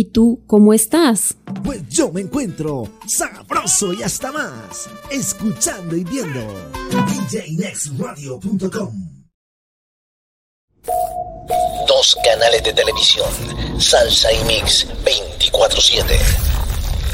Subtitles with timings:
[0.00, 1.34] ¿Y tú cómo estás?
[1.62, 6.40] Pues yo me encuentro sabroso y hasta más, escuchando y viendo
[7.28, 8.94] djnextradio.com.
[11.86, 13.28] Dos canales de televisión,
[13.78, 16.18] Salsa y Mix 24/7.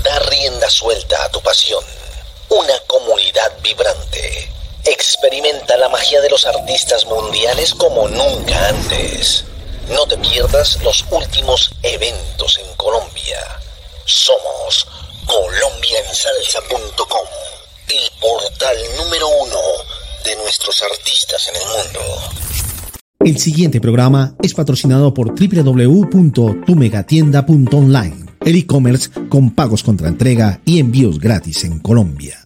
[0.04, 1.82] Da rienda suelta a tu pasión.
[2.50, 4.48] Una comunidad vibrante.
[4.84, 9.44] Experimenta la magia de los artistas mundiales como nunca antes.
[9.88, 13.38] No te pierdas los últimos eventos en Colombia.
[14.04, 14.86] Somos
[15.26, 17.26] colombiansalsa.com,
[17.88, 19.56] el portal número uno
[20.24, 22.00] de nuestros artistas en el mundo.
[23.20, 31.20] El siguiente programa es patrocinado por www.tumegatienda.online, el e-commerce con pagos contra entrega y envíos
[31.20, 32.45] gratis en Colombia.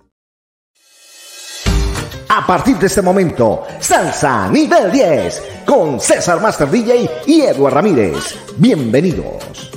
[2.33, 8.37] A partir de este momento, Salsa Nivel 10 con César Master DJ y Edward Ramírez.
[8.57, 9.73] Bienvenidos.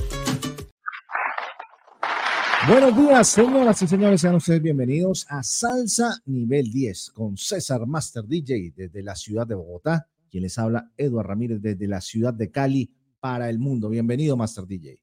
[2.67, 8.23] Buenos días, señoras y señores, sean ustedes bienvenidos a Salsa Nivel 10 con César Master
[8.23, 12.51] DJ desde la ciudad de Bogotá, quien les habla Edward Ramírez desde la ciudad de
[12.51, 13.89] Cali para el mundo.
[13.89, 15.01] Bienvenido, Master DJ.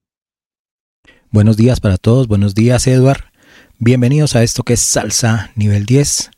[1.32, 3.24] Buenos días para todos, buenos días, Edward.
[3.80, 6.30] Bienvenidos a esto que es Salsa Nivel 10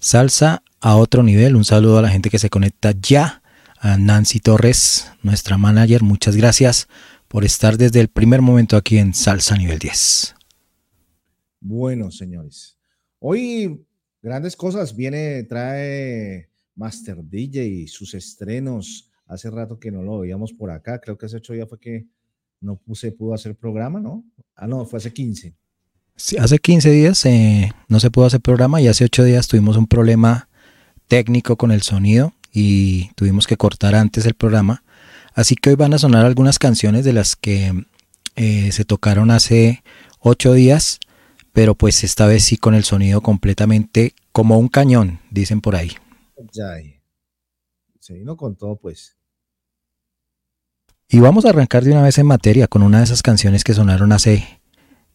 [0.00, 1.56] Salsa a otro nivel.
[1.56, 3.42] Un saludo a la gente que se conecta ya.
[3.80, 6.88] A Nancy Torres, nuestra manager, muchas gracias
[7.28, 10.34] por estar desde el primer momento aquí en Salsa Nivel 10.
[11.60, 12.76] Bueno, señores.
[13.20, 13.84] Hoy
[14.20, 14.96] grandes cosas.
[14.96, 19.10] Viene, trae Master DJ y sus estrenos.
[19.26, 21.00] Hace rato que no lo veíamos por acá.
[21.00, 22.06] Creo que hace ocho días fue que
[22.60, 24.24] no se pudo hacer programa, ¿no?
[24.54, 25.57] Ah, no, fue hace 15
[26.38, 29.86] hace 15 días eh, no se pudo hacer programa y hace 8 días tuvimos un
[29.86, 30.48] problema
[31.06, 34.82] técnico con el sonido y tuvimos que cortar antes el programa.
[35.34, 37.84] Así que hoy van a sonar algunas canciones de las que
[38.36, 39.82] eh, se tocaron hace
[40.20, 40.98] 8 días,
[41.52, 45.92] pero pues esta vez sí con el sonido completamente como un cañón, dicen por ahí.
[46.52, 46.74] Ya,
[48.00, 49.16] se vino con todo pues.
[51.08, 53.72] Y vamos a arrancar de una vez en materia con una de esas canciones que
[53.72, 54.57] sonaron hace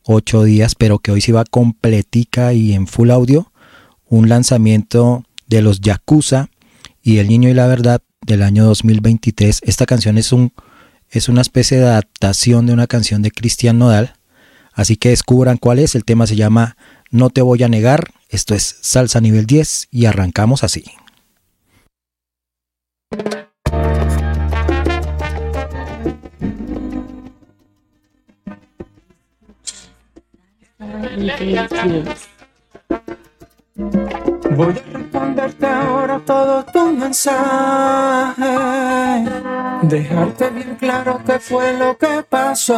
[0.04, 3.52] ocho días, pero que hoy sí va completica y en full audio,
[4.06, 6.50] un lanzamiento de los Yakuza
[7.02, 9.62] y El Niño y la Verdad del año 2023.
[9.64, 10.54] Esta canción es, un,
[11.10, 14.16] es una especie de adaptación de una canción de Cristian Nodal,
[14.74, 15.96] así que descubran cuál es.
[15.96, 16.78] El tema se llama
[17.12, 20.84] No te voy a negar, esto es Salsa nivel 10 y arrancamos así.
[34.56, 38.44] Voy a responderte ahora todo tu mensaje,
[39.84, 42.76] dejarte bien claro qué fue lo que pasó.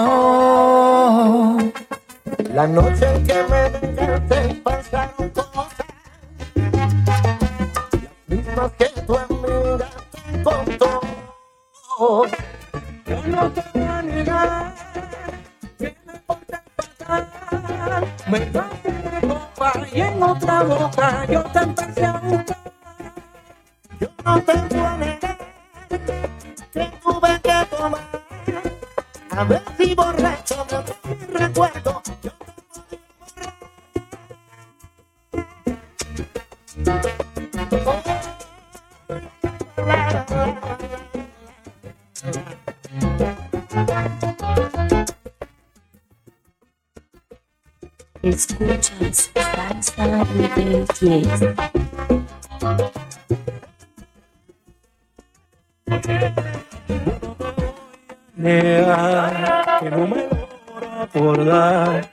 [2.54, 5.78] La noche en que me dejaste pasaron cosas,
[7.94, 11.02] las mismas que tu amiga te contó.
[13.06, 14.74] Yo no te voy a negar
[17.06, 18.52] porté fatal, me
[19.92, 22.58] y en otra boca yo te empecé a buscar.
[24.00, 25.38] Yo no te puedo negar
[26.74, 28.02] que tuve que tomar.
[29.32, 32.02] A ver si borracho me recuerdo.
[32.24, 32.32] Yo
[48.26, 51.30] Escuchas Salsa Nivel 10.
[58.36, 62.10] Nega, que no me logro acordar.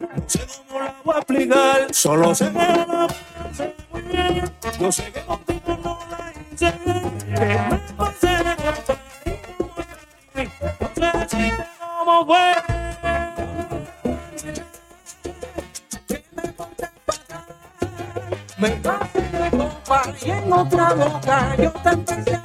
[0.00, 3.08] No sé cómo la voy a explicar, solo sé que la
[3.44, 4.50] pasé muy bien.
[4.80, 5.19] Yo sé que
[20.24, 22.39] y en otra boca yo te empecé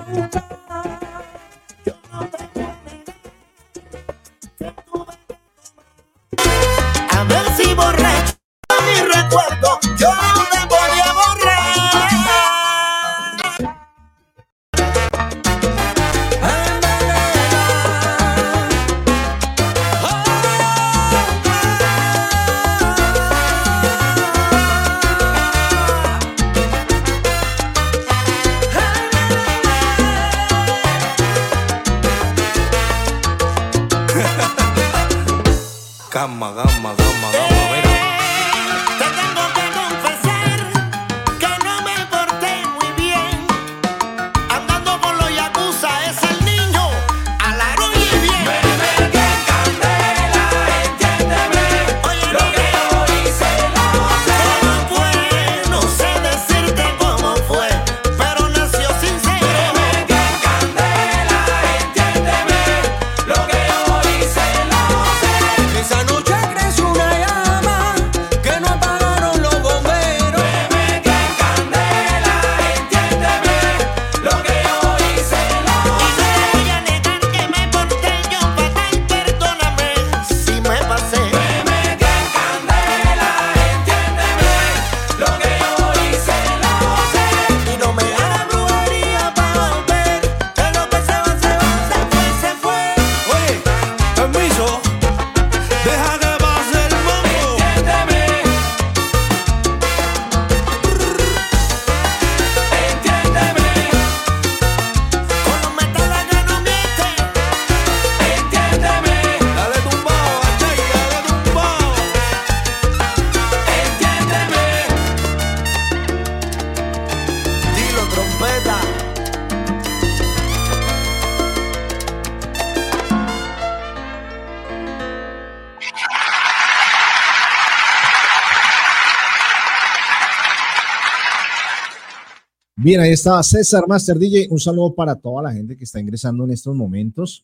[132.86, 134.46] Bien, ahí estaba César Master DJ.
[134.52, 137.44] Un saludo para toda la gente que está ingresando en estos momentos.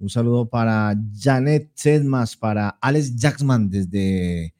[0.00, 4.52] Un saludo para Janet Sedmas, para Alex Jackman desde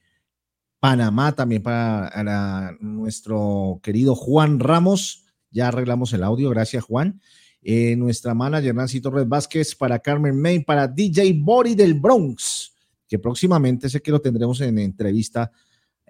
[0.78, 5.24] Panamá, también para, nuestro querido Juan Ramos.
[5.50, 7.20] Ya arreglamos el audio, gracias Juan.
[7.60, 12.72] Eh, nuestra manager Nancy Torres Vázquez, para Carmen May, para DJ Body del Bronx,
[13.08, 15.50] que próximamente sé que lo tendremos en entrevista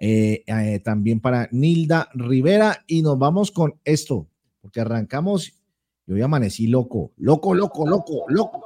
[0.03, 2.83] eh, eh, también para Nilda Rivera.
[2.87, 4.27] Y nos vamos con esto,
[4.61, 5.53] porque arrancamos
[6.07, 8.65] yo ya amanecí loco, loco, loco, loco, loco.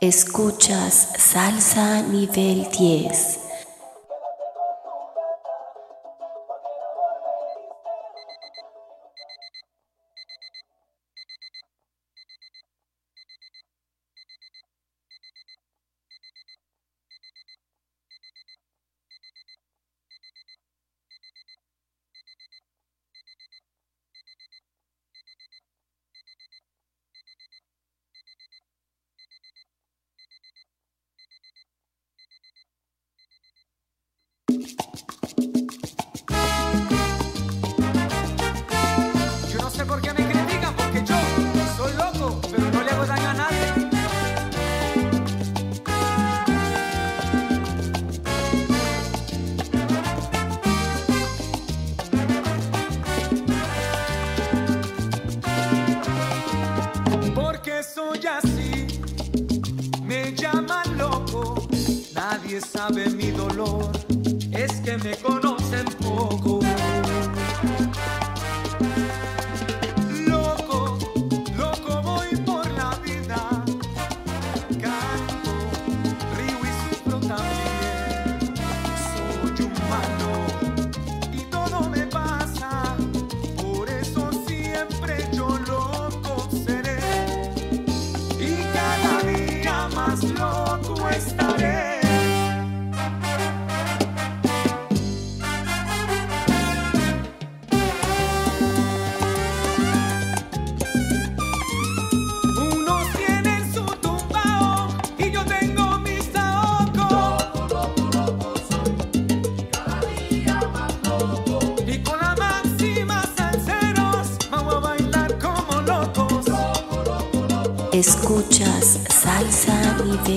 [0.00, 3.41] Escuchas salsa nivel 10.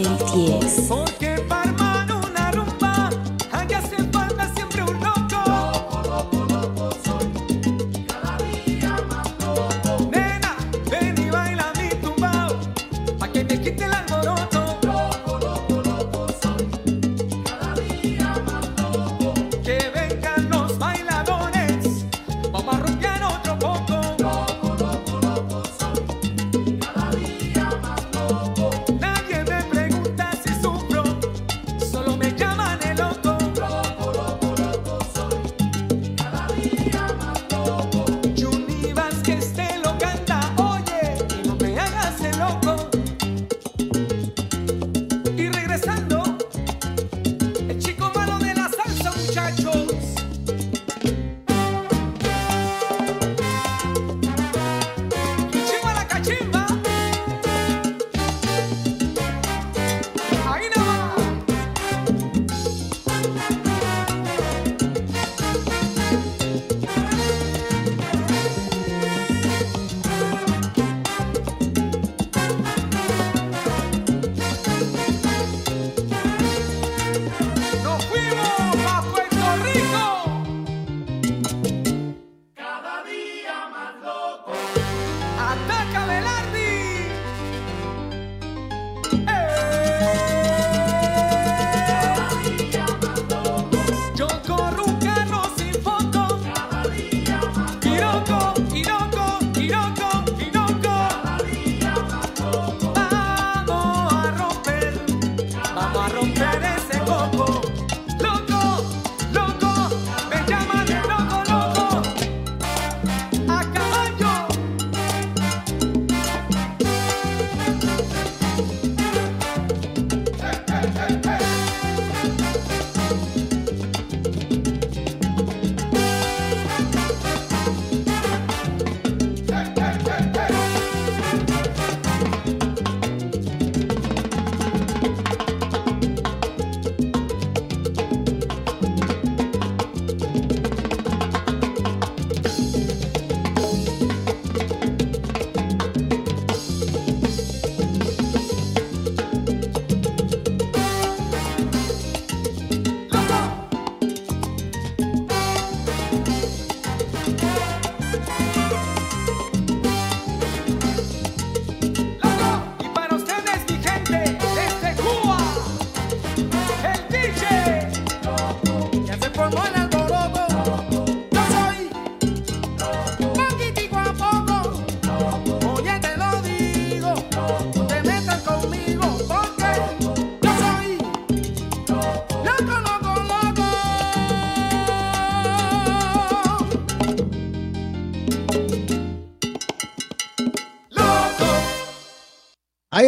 [0.03, 0.24] day.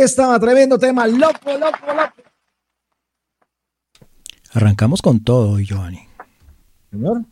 [0.07, 2.13] Estaba, tremendo tema, loco, loco, loco.
[4.53, 6.07] Arrancamos con todo hoy, Giovanni.
[6.89, 7.25] Señor.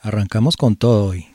[0.00, 1.26] Arrancamos con todo hoy.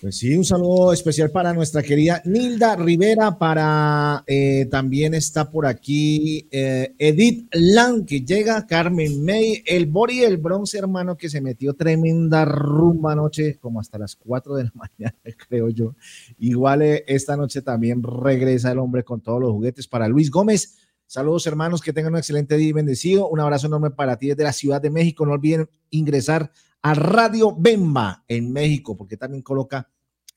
[0.00, 5.66] Pues sí, un saludo especial para nuestra querida Nilda Rivera, para eh, también está por
[5.66, 11.40] aquí eh, Edith Lang, que llega, Carmen May, el Bori el Bronce, hermano, que se
[11.40, 15.96] metió tremenda rumba anoche, como hasta las 4 de la mañana, creo yo.
[16.38, 20.76] Igual eh, esta noche también regresa el hombre con todos los juguetes para Luis Gómez.
[21.08, 23.28] Saludos hermanos, que tengan un excelente día y bendecido.
[23.28, 25.26] Un abrazo enorme para ti desde la Ciudad de México.
[25.26, 26.52] No olviden ingresar
[26.82, 29.88] Radio Bemba en México, porque también coloca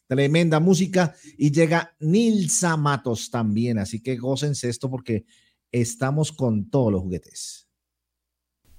[0.07, 5.25] tremenda música y llega Nilsa Matos también, así que gócense esto porque
[5.71, 7.67] estamos con todos los juguetes.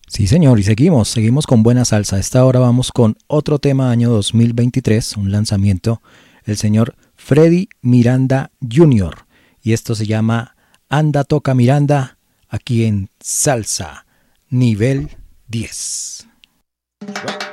[0.09, 2.16] Sí, señor, y seguimos, seguimos con buena salsa.
[2.16, 6.02] A esta hora vamos con otro tema año 2023, un lanzamiento,
[6.45, 9.25] el señor Freddy Miranda Jr.
[9.62, 10.54] Y esto se llama
[10.90, 14.04] Anda Toca Miranda, aquí en Salsa,
[14.50, 15.09] nivel
[15.49, 16.26] 10.
[17.00, 17.51] ¿Qué,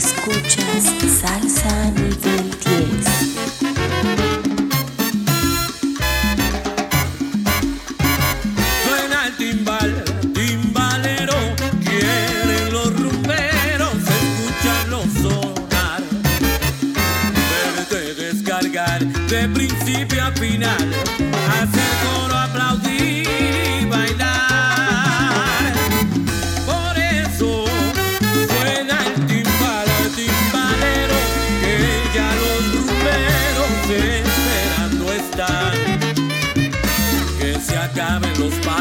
[0.00, 0.84] Escuchas
[1.20, 3.06] Salsa Nivel 10.
[8.82, 11.34] Suena el timbal, timbalero.
[11.84, 16.02] Quieren los rumberos escucharlo sonar.
[17.50, 21.09] Verte descargar de principio a final.
[38.50, 38.79] Acaben los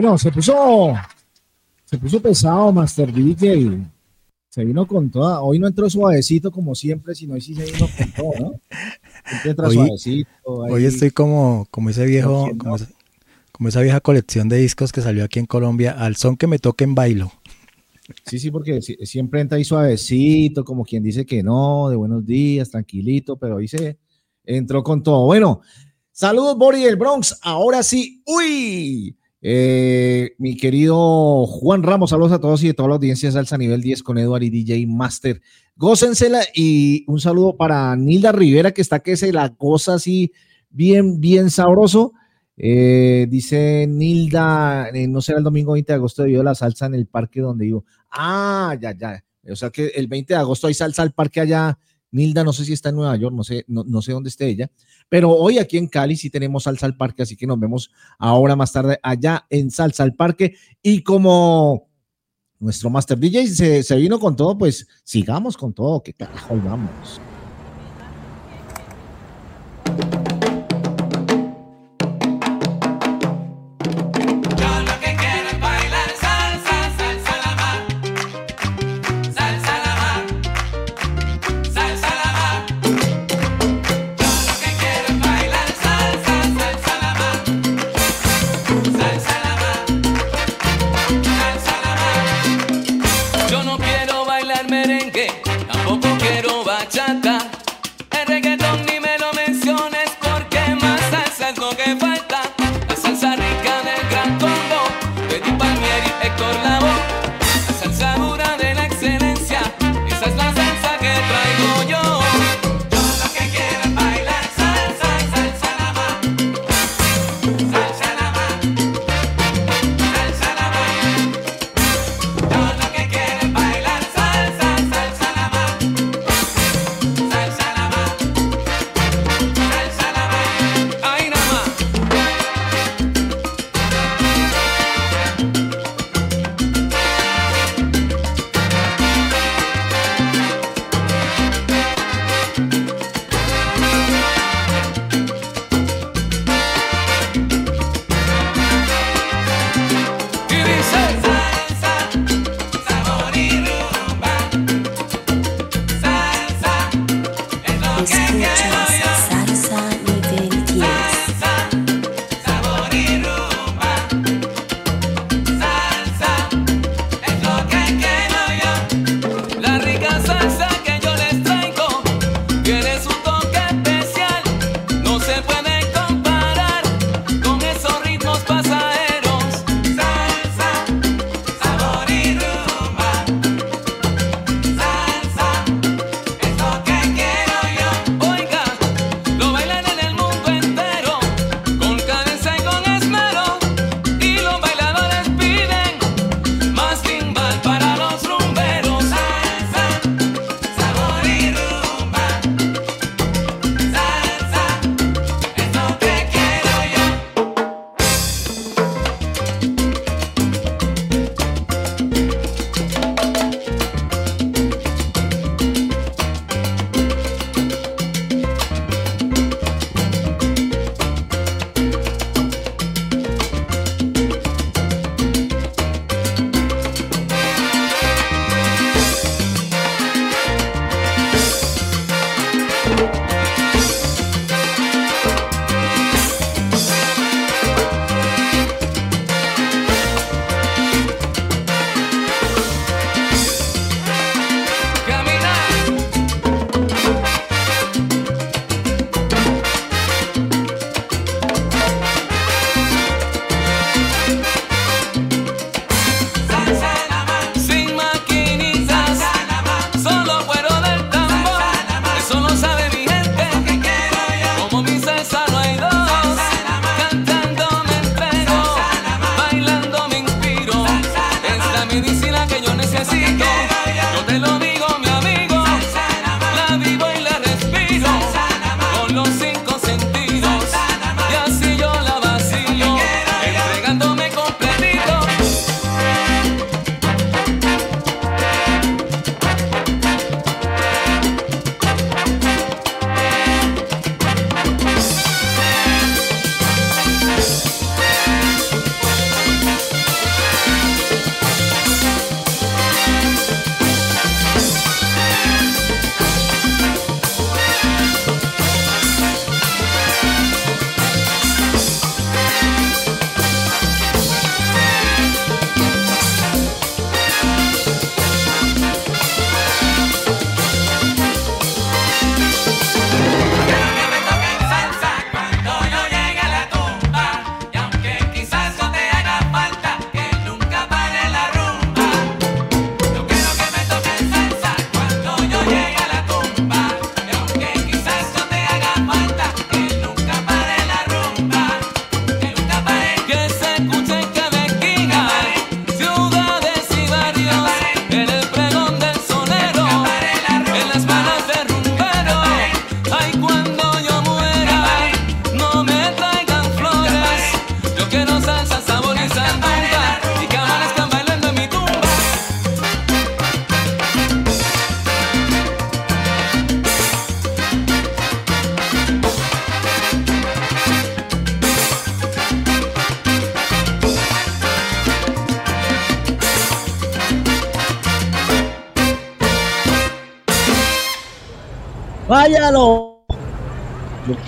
[0.00, 0.94] Bueno, se puso,
[1.84, 3.82] se puso pesado Master DJ.
[4.48, 5.42] Se vino con toda.
[5.42, 8.52] Hoy no entró suavecito como siempre, sino hoy sí se vino con todo, ¿no?
[9.28, 10.30] Siempre entra Hoy- suavecito.
[10.46, 12.88] Hoy estoy como, como ese viejo, como, esa-
[13.52, 16.58] como esa vieja colección de discos que salió aquí en Colombia, al son que me
[16.58, 17.30] toquen bailo.
[18.24, 22.24] Sí, sí, porque si- siempre entra ahí suavecito, como quien dice que no, de buenos
[22.24, 23.98] días, tranquilito, pero hoy se
[24.46, 25.26] entró con todo.
[25.26, 25.60] Bueno,
[26.10, 27.38] saludos, Bori del Bronx.
[27.42, 29.14] Ahora sí, uy.
[29.42, 33.56] Eh, mi querido Juan Ramos, saludos a todos y de toda la audiencia de Salsa
[33.56, 35.40] Nivel 10 con Eduard y DJ Master.
[35.76, 40.32] Gócensela y un saludo para Nilda Rivera, que está que se la goza así
[40.68, 42.12] bien, bien sabroso.
[42.56, 46.86] Eh, dice Nilda, eh, no será el domingo 20 de agosto debido a la salsa
[46.86, 47.86] en el parque donde vivo.
[48.10, 49.24] Ah, ya, ya.
[49.50, 51.78] O sea que el 20 de agosto hay salsa al parque allá.
[52.12, 54.48] Nilda, no sé si está en Nueva York, no sé, no, no sé dónde esté
[54.48, 54.70] ella.
[55.08, 58.56] Pero hoy aquí en Cali sí tenemos salsa al parque, así que nos vemos ahora
[58.56, 60.54] más tarde allá en salsa al parque.
[60.82, 61.88] Y como
[62.58, 66.02] nuestro Master DJ se, se vino con todo, pues sigamos con todo.
[66.02, 67.20] Que carajo, vamos.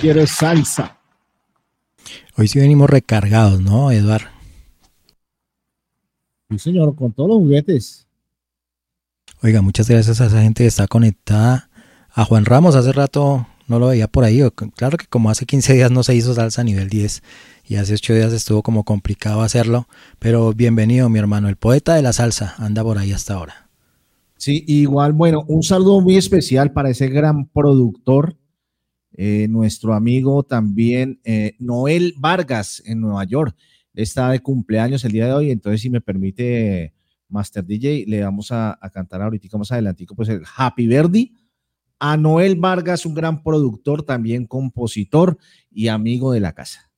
[0.02, 0.98] Quiero salsa.
[2.36, 4.22] Hoy sí venimos recargados, ¿no, Eduard?
[6.50, 8.08] Sí, señor, con todos los juguetes.
[9.42, 11.70] Oiga, muchas gracias a esa gente que está conectada.
[12.10, 14.42] A Juan Ramos, hace rato no lo veía por ahí.
[14.74, 17.22] Claro que como hace 15 días no se hizo salsa a nivel 10
[17.68, 19.86] y hace 8 días estuvo como complicado hacerlo.
[20.18, 23.68] Pero bienvenido, mi hermano, el poeta de la salsa, anda por ahí hasta ahora.
[24.36, 28.36] Sí, igual, bueno, un saludo muy especial para ese gran productor,
[29.14, 33.56] eh, nuestro amigo también eh, Noel Vargas en Nueva York.
[33.94, 36.94] Está de cumpleaños el día de hoy, entonces si me permite
[37.28, 41.34] Master DJ, le vamos a, a cantar ahorita más adelantico, pues el Happy Verdi
[42.04, 45.38] a Noel Vargas, un gran productor, también compositor
[45.70, 46.90] y amigo de la casa.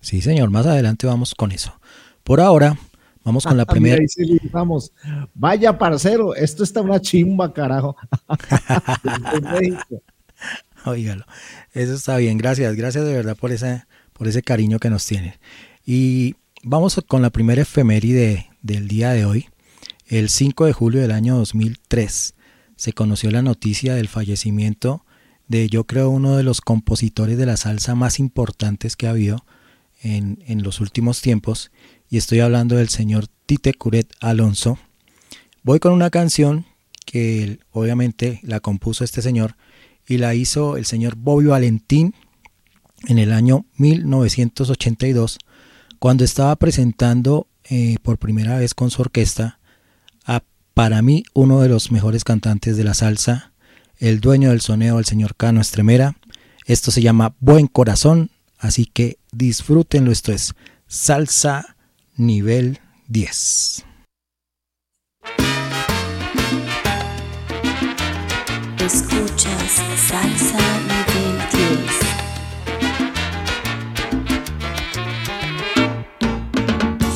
[0.00, 1.78] Sí, señor, más adelante vamos con eso.
[2.24, 2.76] Por ahora,
[3.22, 4.02] vamos con la primera.
[4.08, 4.92] sí, Vamos,
[5.32, 7.94] vaya parcero, esto está una chimba, carajo.
[10.84, 11.24] Óigalo,
[11.72, 15.38] eso está bien, gracias, gracias de verdad por ese, por ese cariño que nos tiene.
[15.84, 19.48] Y vamos con la primera efeméride del día de hoy.
[20.06, 22.34] El 5 de julio del año 2003
[22.76, 25.04] se conoció la noticia del fallecimiento
[25.48, 29.44] de yo creo uno de los compositores de la salsa más importantes que ha habido
[30.02, 31.70] en, en los últimos tiempos
[32.08, 34.78] y estoy hablando del señor Tite Curet Alonso.
[35.62, 36.66] Voy con una canción
[37.04, 39.56] que obviamente la compuso este señor
[40.10, 42.14] y la hizo el señor Bobby Valentín
[43.06, 45.38] en el año 1982
[46.00, 49.60] cuando estaba presentando eh, por primera vez con su orquesta
[50.26, 50.42] a
[50.74, 53.52] para mí uno de los mejores cantantes de la salsa,
[53.98, 56.16] el dueño del soneo, el señor Cano Estremera.
[56.66, 60.10] Esto se llama Buen Corazón, así que disfrútenlo.
[60.10, 60.54] Esto es
[60.88, 61.76] Salsa
[62.16, 63.84] Nivel 10.
[68.80, 71.60] Escuchas Salsa Nivel 10.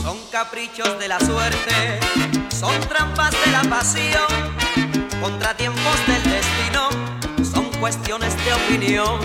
[0.03, 1.98] Son caprichos de la suerte,
[2.50, 4.27] son trampas de la pasión,
[5.22, 6.90] contratiempos del destino,
[7.42, 9.18] son cuestiones de opinión.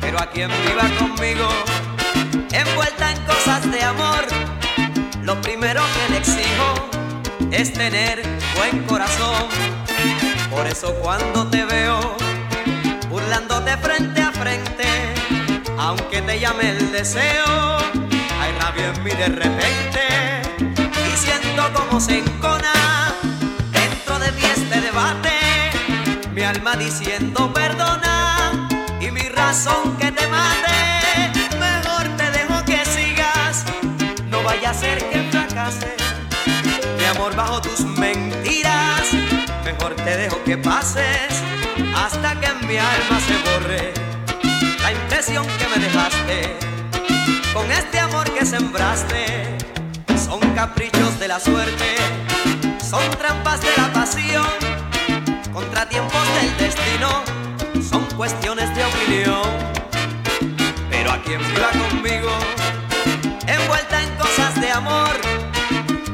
[0.00, 1.46] Pero a quien viva conmigo,
[2.52, 4.26] envuelta en cosas de amor,
[5.22, 6.88] lo primero que le exijo
[7.50, 8.22] es tener
[8.56, 9.50] buen corazón.
[10.54, 11.98] Por eso cuando te veo
[13.08, 14.84] burlándote frente a frente,
[15.78, 17.78] aunque te llame el deseo,
[18.40, 23.14] hay rabia en mí de repente y siento como se encona
[23.72, 25.30] dentro de mí este debate,
[26.32, 28.68] mi alma diciendo perdona
[29.00, 31.32] y mi razón que te mate.
[31.58, 33.64] Mejor te dejo que sigas,
[34.28, 35.96] no vaya a ser que fracase
[36.98, 38.51] mi amor bajo tus mentiras.
[39.90, 41.42] Te dejo que pases
[41.94, 43.92] hasta que en mi alma se borre
[44.80, 46.56] la impresión que me dejaste
[47.52, 49.58] con este amor que sembraste.
[50.16, 51.96] Son caprichos de la suerte,
[52.88, 54.46] son trampas de la pasión,
[55.52, 57.22] contratiempos del destino,
[57.82, 59.42] son cuestiones de opinión.
[60.90, 62.30] Pero a quien viva conmigo,
[63.48, 65.10] envuelta en cosas de amor,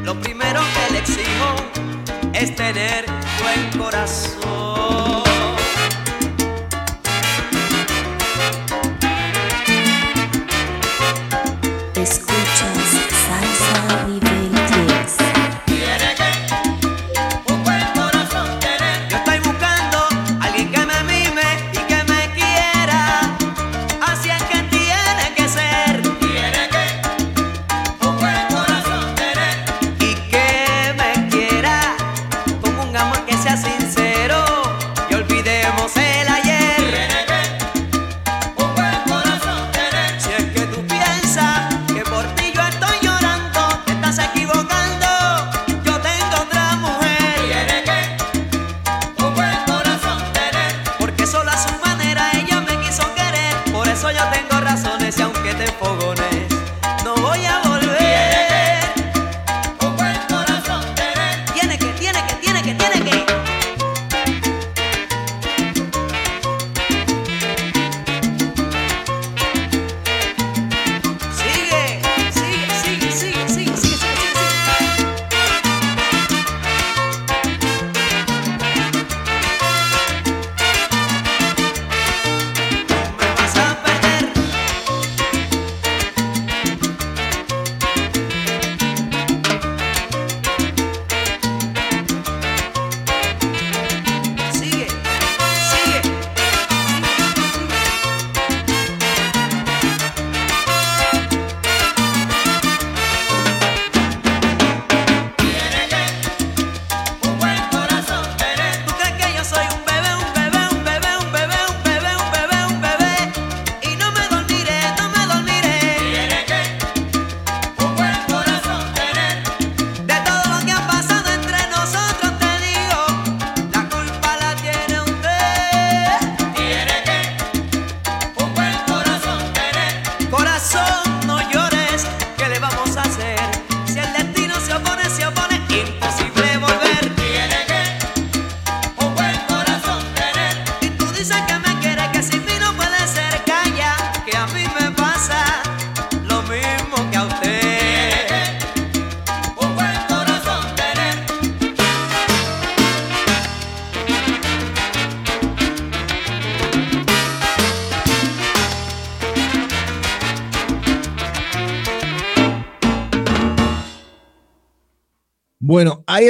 [0.03, 1.79] lo primero que le exijo
[2.41, 3.05] es tener
[3.43, 5.28] buen corazón.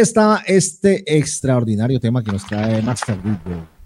[0.00, 3.78] está este extraordinario tema que nos trae Master Google.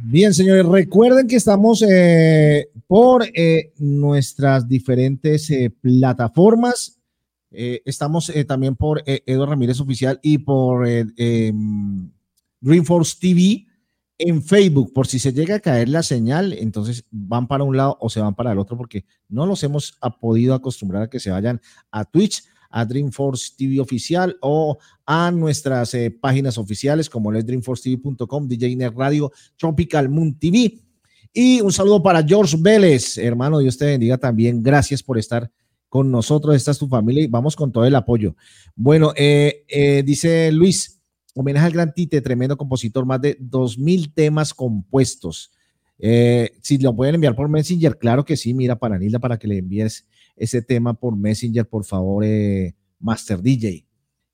[0.00, 6.98] Bien, señores, recuerden que estamos eh, por eh, nuestras diferentes eh, plataformas.
[7.50, 12.10] estamos también por Eduardo Ramírez Oficial y por em,
[12.60, 13.67] Greenforce TV
[14.18, 17.96] en Facebook, por si se llega a caer la señal, entonces van para un lado
[18.00, 21.30] o se van para el otro, porque no los hemos podido acostumbrar a que se
[21.30, 21.60] vayan
[21.92, 24.76] a Twitch, a Dreamforce TV oficial o
[25.06, 30.80] a nuestras eh, páginas oficiales como es dreamforcetv.com, DJ Net Radio, Tropical Moon TV.
[31.32, 34.62] Y un saludo para George Vélez, hermano, Dios te bendiga también.
[34.62, 35.50] Gracias por estar
[35.88, 36.56] con nosotros.
[36.56, 38.34] Esta es tu familia y vamos con todo el apoyo.
[38.74, 40.97] Bueno, eh, eh dice Luis,
[41.40, 45.52] Homenaje al gran Tite, tremendo compositor, más de 2.000 temas compuestos.
[46.00, 49.46] Eh, si lo pueden enviar por Messenger, claro que sí, mira, para Nilda, para que
[49.46, 53.86] le envíes ese tema por Messenger, por favor, eh, Master DJ.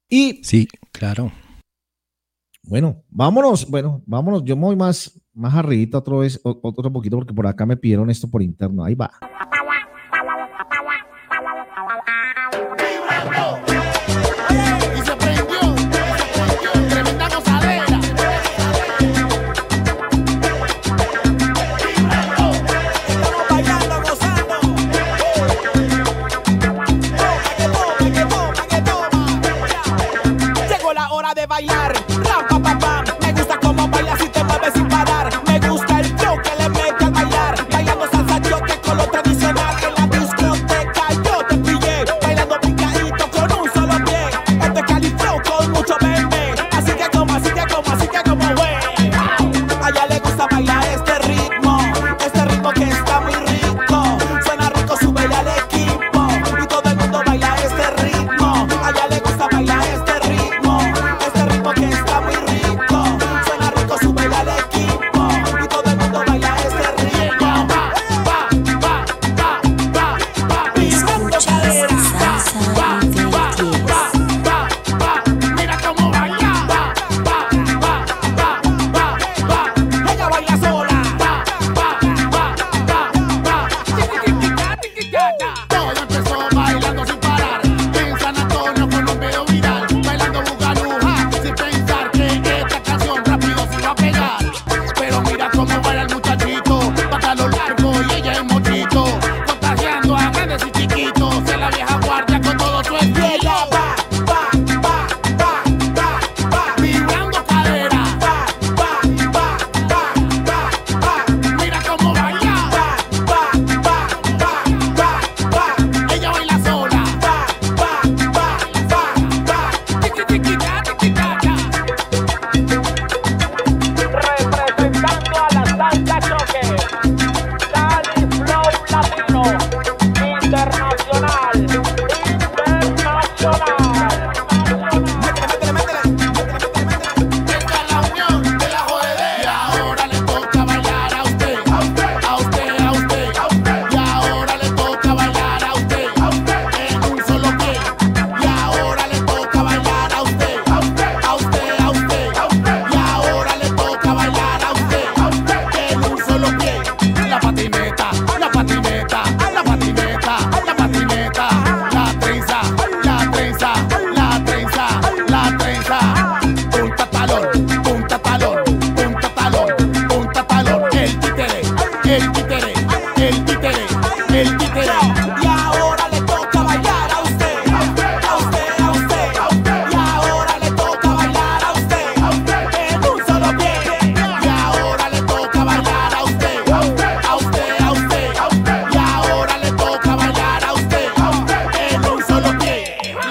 [0.09, 0.41] Y.
[0.45, 1.31] Sí, claro.
[2.63, 4.43] Bueno, vámonos, bueno, vámonos.
[4.43, 8.09] Yo me voy más, más arribita otra vez, otro poquito, porque por acá me pidieron
[8.09, 8.83] esto por interno.
[8.83, 9.11] Ahí va.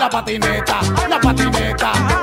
[0.04, 2.23] la patineta, la patineta.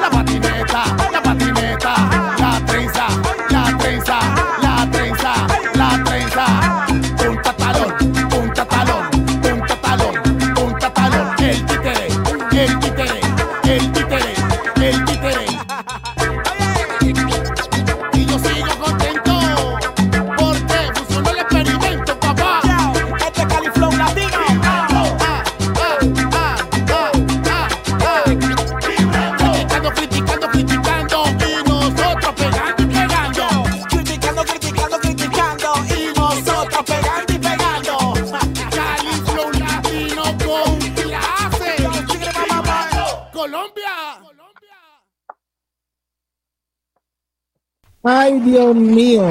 [48.51, 49.23] Dios mío.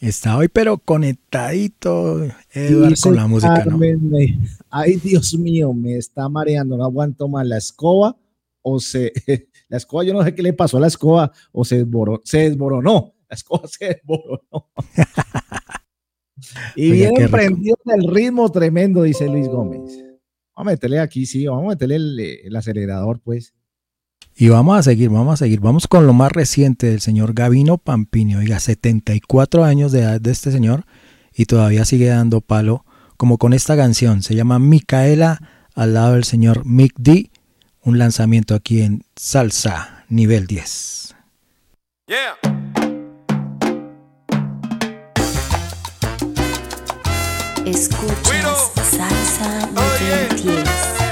[0.00, 3.64] Está hoy, pero conectadito, Eduardo, con la música.
[3.64, 3.78] ¿no?
[4.70, 6.76] ay, Dios mío, me está mareando.
[6.76, 8.16] No aguanto más la escoba
[8.62, 9.12] o se.
[9.68, 12.20] La escoba, yo no sé qué le pasó a la escoba o se desboronó.
[12.22, 13.14] Se desboronó.
[13.28, 14.40] La escoba se desboronó.
[16.76, 19.90] y Oiga, bien prendido del ritmo tremendo, dice Luis Gómez.
[20.54, 23.55] Vamos a meterle aquí, sí, vamos a meterle el acelerador, pues.
[24.38, 25.60] Y vamos a seguir, vamos a seguir.
[25.60, 28.36] Vamos con lo más reciente del señor Gavino Pampini.
[28.36, 30.84] Oiga, 74 años de edad de este señor
[31.34, 32.84] y todavía sigue dando palo,
[33.16, 34.22] como con esta canción.
[34.22, 35.40] Se llama Micaela
[35.74, 37.30] al lado del señor Mick D.
[37.80, 41.16] Un lanzamiento aquí en Salsa, nivel 10.
[42.08, 42.36] Yeah.
[48.84, 51.05] Salsa oh, nivel 10.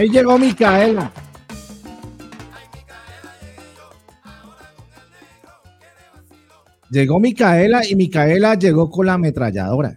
[0.00, 1.12] Ahí llegó Micaela.
[6.88, 9.94] Llegó Micaela y Micaela llegó con la ametralladora.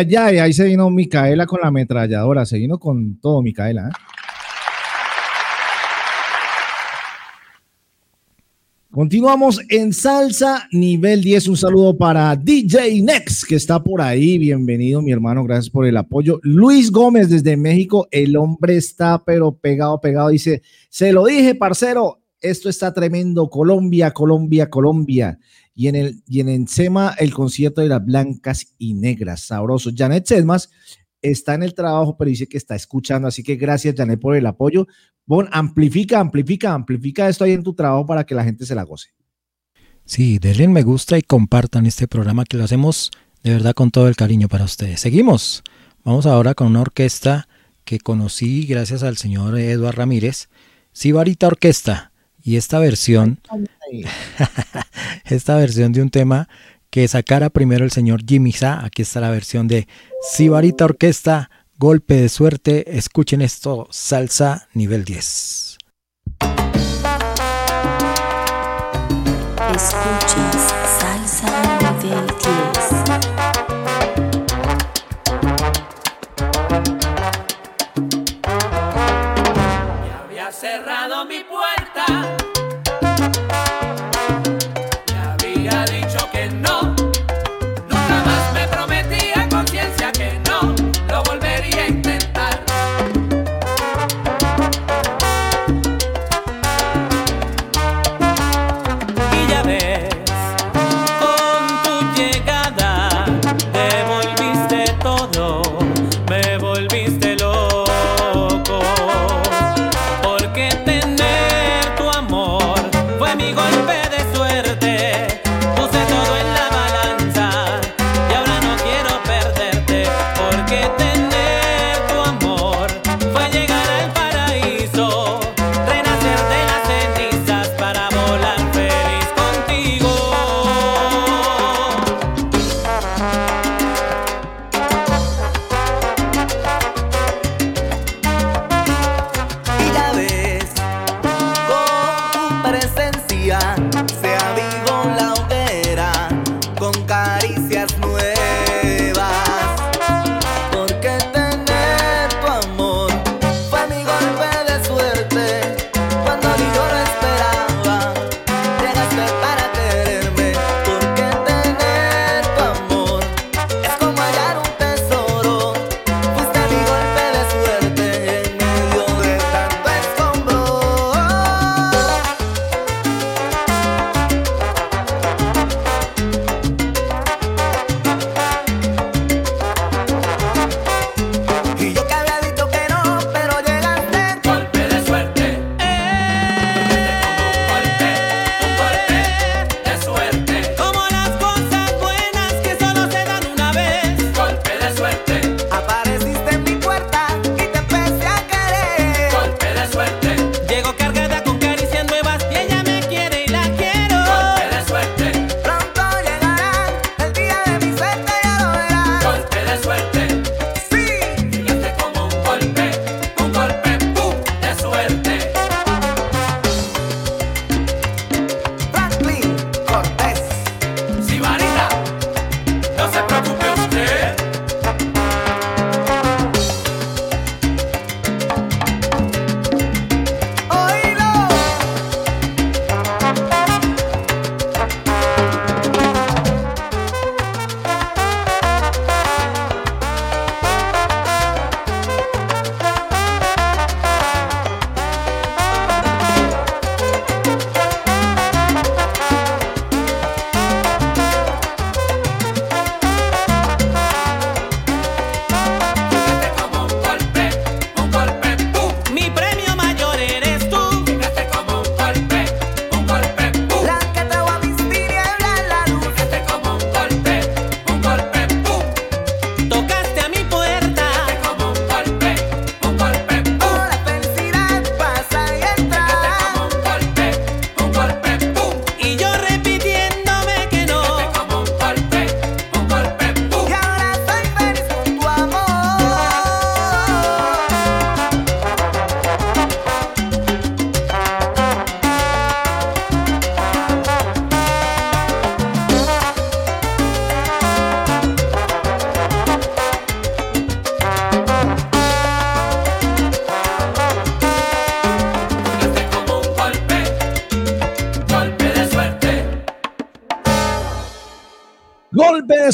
[0.00, 3.88] Ay, ay, ahí se vino Micaela con la ametralladora, se vino con todo Micaela.
[3.88, 3.92] ¿eh?
[8.90, 11.48] Continuamos en salsa nivel 10.
[11.48, 14.38] Un saludo para DJ Next, que está por ahí.
[14.38, 15.44] Bienvenido, mi hermano.
[15.44, 16.40] Gracias por el apoyo.
[16.44, 18.08] Luis Gómez desde México.
[18.10, 20.30] El hombre está, pero pegado, pegado.
[20.30, 22.22] Dice: Se lo dije, parcero.
[22.40, 23.50] Esto está tremendo.
[23.50, 25.38] Colombia, Colombia, Colombia.
[25.80, 29.46] Y en el y en el concierto de las blancas y negras.
[29.46, 29.90] Sabroso.
[29.96, 30.68] Janet Sedmas
[31.22, 33.28] está en el trabajo, pero dice que está escuchando.
[33.28, 34.86] Así que gracias, Janet, por el apoyo.
[35.24, 38.82] Bon, amplifica, amplifica, amplifica esto ahí en tu trabajo para que la gente se la
[38.82, 39.08] goce.
[40.04, 43.10] Sí, denle me gusta y compartan este programa que lo hacemos
[43.42, 45.00] de verdad con todo el cariño para ustedes.
[45.00, 45.62] Seguimos.
[46.04, 47.48] Vamos ahora con una orquesta
[47.86, 50.50] que conocí gracias al señor Eduard Ramírez,
[50.92, 52.12] Sibarita Orquesta.
[52.42, 53.38] Y esta versión,
[55.24, 56.48] esta versión de un tema
[56.90, 58.84] que sacara primero el señor Jimmy Sa.
[58.84, 59.86] Aquí está la versión de
[60.32, 62.96] Sibarita Orquesta, Golpe de Suerte.
[62.98, 65.78] Escuchen esto, Salsa Nivel 10.
[69.74, 70.59] Escuchas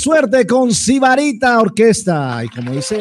[0.06, 2.44] suerte con Sibarita Orquesta.
[2.44, 2.96] Y como dice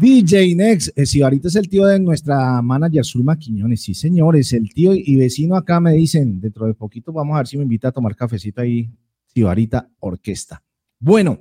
[0.00, 3.82] DJ Next, eh, Sibarita es el tío de nuestra manager Zulma Quiñones.
[3.82, 7.46] Sí, señores, el tío y vecino acá me dicen, dentro de poquito vamos a ver
[7.46, 8.88] si me invita a tomar cafecito ahí,
[9.26, 10.62] Sibarita Orquesta.
[10.98, 11.40] Bueno,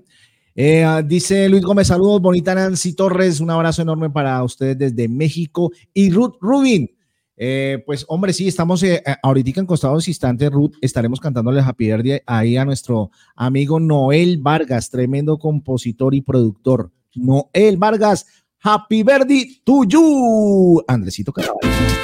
[0.54, 5.08] eh, ah, dice Luis Gómez, saludos, bonita Nancy Torres, un abrazo enorme para ustedes desde
[5.08, 5.72] México.
[5.94, 6.92] Y Ruth Rubin,
[7.42, 11.88] eh, pues hombre, sí, estamos eh, eh ahorita en costados instantes, Ruth, estaremos cantándole Happy
[11.88, 16.92] Birthday ahí a nuestro amigo Noel Vargas, tremendo compositor y productor.
[17.16, 18.28] Noel Vargas,
[18.62, 21.99] Happy Verdi to you, Andresito Caraballo.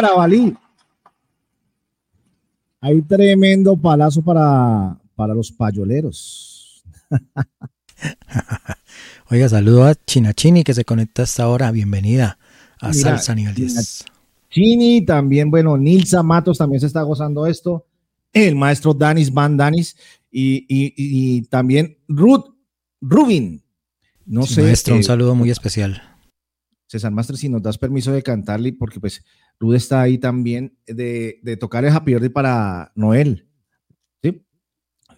[0.00, 0.56] Carabalí.
[2.80, 6.82] Hay tremendo palazo para, para los payoleros.
[9.30, 11.70] Oiga, saludo a Chinachini que se conecta hasta ahora.
[11.70, 12.38] Bienvenida
[12.80, 14.06] a Mira, Salsa Nivel 10.
[14.48, 17.84] Chini, también, bueno, Nilsa Matos también se está gozando esto.
[18.32, 19.98] El maestro Danis Van Danis
[20.30, 22.46] y, y, también Ruth
[23.02, 23.62] Rubin.
[24.24, 24.62] No sé.
[24.62, 26.02] Maestro, un eh, saludo muy especial.
[26.86, 29.22] César Master, si nos das permiso de cantarle, porque pues
[29.60, 33.46] Rude está ahí también, de, de tocar el Happy Birthday para Noel.
[34.22, 34.42] ¿Sí?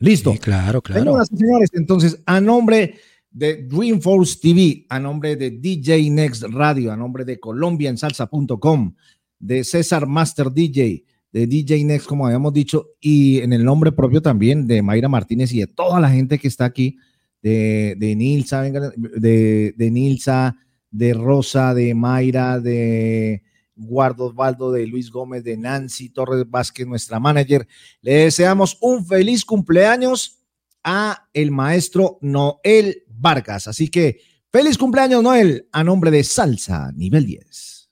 [0.01, 0.33] Listo.
[0.33, 1.05] Sí, claro, claro.
[1.05, 2.97] Señoras y señores, entonces, a nombre
[3.31, 8.95] de Dreamforce TV, a nombre de DJ Next Radio, a nombre de colombiansalsa.com,
[9.39, 14.21] de César Master DJ, de DJ Next, como habíamos dicho, y en el nombre propio
[14.21, 16.99] también de Mayra Martínez y de toda la gente que está aquí,
[17.41, 20.57] de, de Nilsa, de, de Nilsa,
[20.91, 23.43] de Rosa, de Mayra, de
[23.75, 27.67] Guardo Osvaldo, de Luis Gómez, de Nancy Torres Vázquez, nuestra manager.
[28.01, 30.39] Le deseamos un feliz cumpleaños
[30.85, 33.69] a el maestro Noel Vargas.
[33.69, 34.21] Así que
[34.51, 37.91] feliz cumpleaños, Noel, a nombre de Salsa Nivel 10.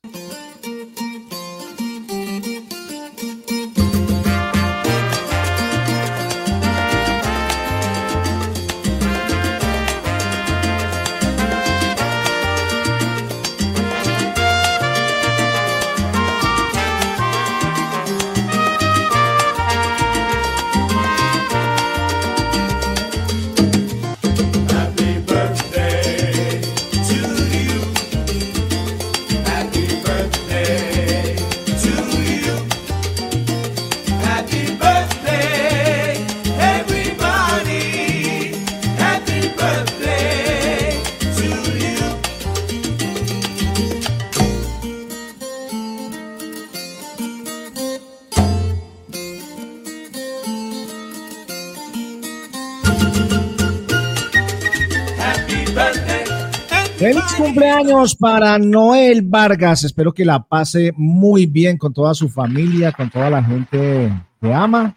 [57.41, 59.84] Cumpleaños para Noel Vargas.
[59.84, 64.53] Espero que la pase muy bien con toda su familia, con toda la gente que
[64.53, 64.97] ama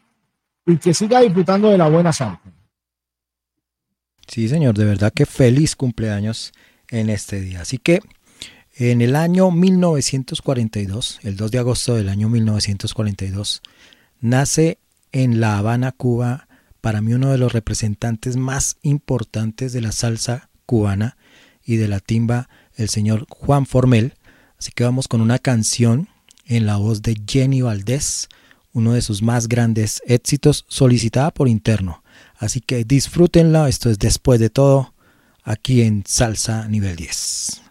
[0.65, 2.41] y que siga disfrutando de la buena salsa.
[4.27, 6.51] Sí, señor, de verdad que feliz cumpleaños
[6.89, 7.61] en este día.
[7.61, 8.01] Así que
[8.75, 13.61] en el año 1942, el 2 de agosto del año 1942,
[14.19, 14.79] nace
[15.11, 16.47] en La Habana, Cuba,
[16.81, 21.17] para mí uno de los representantes más importantes de la salsa cubana
[21.65, 24.13] y de la timba, el señor Juan Formel.
[24.57, 26.09] Así que vamos con una canción
[26.45, 28.29] en la voz de Jenny Valdés,
[28.73, 32.03] uno de sus más grandes éxitos, solicitada por interno.
[32.37, 34.93] Así que disfrútenla, esto es después de todo,
[35.43, 37.62] aquí en Salsa Nivel 10.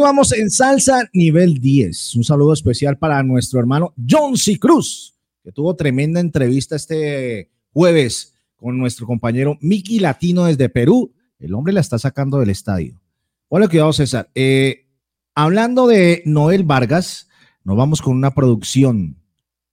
[0.00, 2.16] Vamos en salsa nivel 10.
[2.16, 4.58] Un saludo especial para nuestro hermano John C.
[4.58, 11.12] Cruz, que tuvo tremenda entrevista este jueves con nuestro compañero Miki Latino desde Perú.
[11.38, 13.00] El hombre la está sacando del estadio.
[13.48, 14.30] Hola, cuidado César.
[14.34, 14.86] Eh,
[15.34, 17.28] hablando de Noel Vargas,
[17.62, 19.18] nos vamos con una producción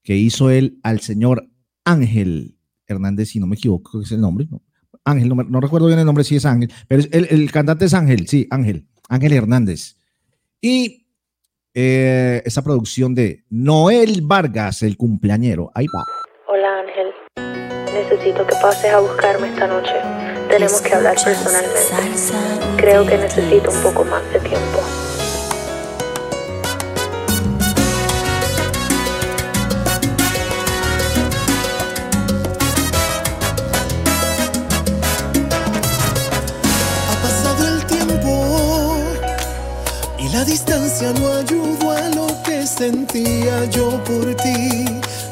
[0.03, 1.49] que hizo él al señor
[1.85, 4.45] Ángel Hernández, si no me equivoco, que es el nombre.
[4.51, 4.61] ¿no?
[5.05, 8.27] Ángel, no, recuerdo bien el nombre, sí es Ángel, pero el, el, cantante es Ángel,
[8.27, 9.96] sí, Ángel, Ángel Hernández.
[10.61, 11.07] Y
[11.73, 15.69] eh, esa producción de Noel Vargas, el cumpleañero.
[15.75, 16.03] Ahí va.
[16.47, 17.13] Hola Ángel,
[17.93, 19.93] necesito que pases a buscarme esta noche.
[20.49, 21.79] Tenemos que hablar personalmente.
[22.77, 24.79] Creo que necesito un poco más de tiempo.
[42.77, 44.85] sentía yo por ti.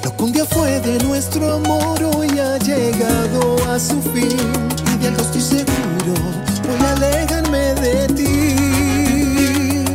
[0.03, 4.39] Lo que un día fue de nuestro amor hoy ha llegado a su fin.
[4.93, 6.13] Y de algo estoy seguro,
[6.67, 9.85] voy a alejarme de ti.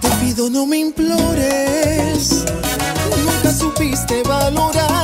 [0.00, 2.44] Te pido no me implores,
[3.24, 5.01] nunca supiste valorar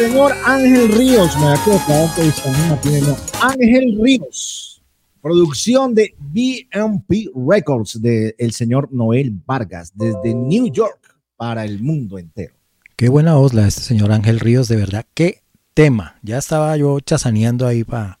[0.00, 2.22] señor Ángel Ríos, me equivocado que
[2.70, 3.16] Martínez, no.
[3.42, 4.82] Ángel Ríos,
[5.20, 12.16] producción de BMP Records del el señor Noel Vargas desde New York para el mundo
[12.16, 12.54] entero.
[12.96, 15.04] Qué buena voz la de este señor Ángel Ríos, de verdad.
[15.12, 15.42] Qué
[15.74, 16.16] tema.
[16.22, 18.18] Ya estaba yo chasaneando ahí para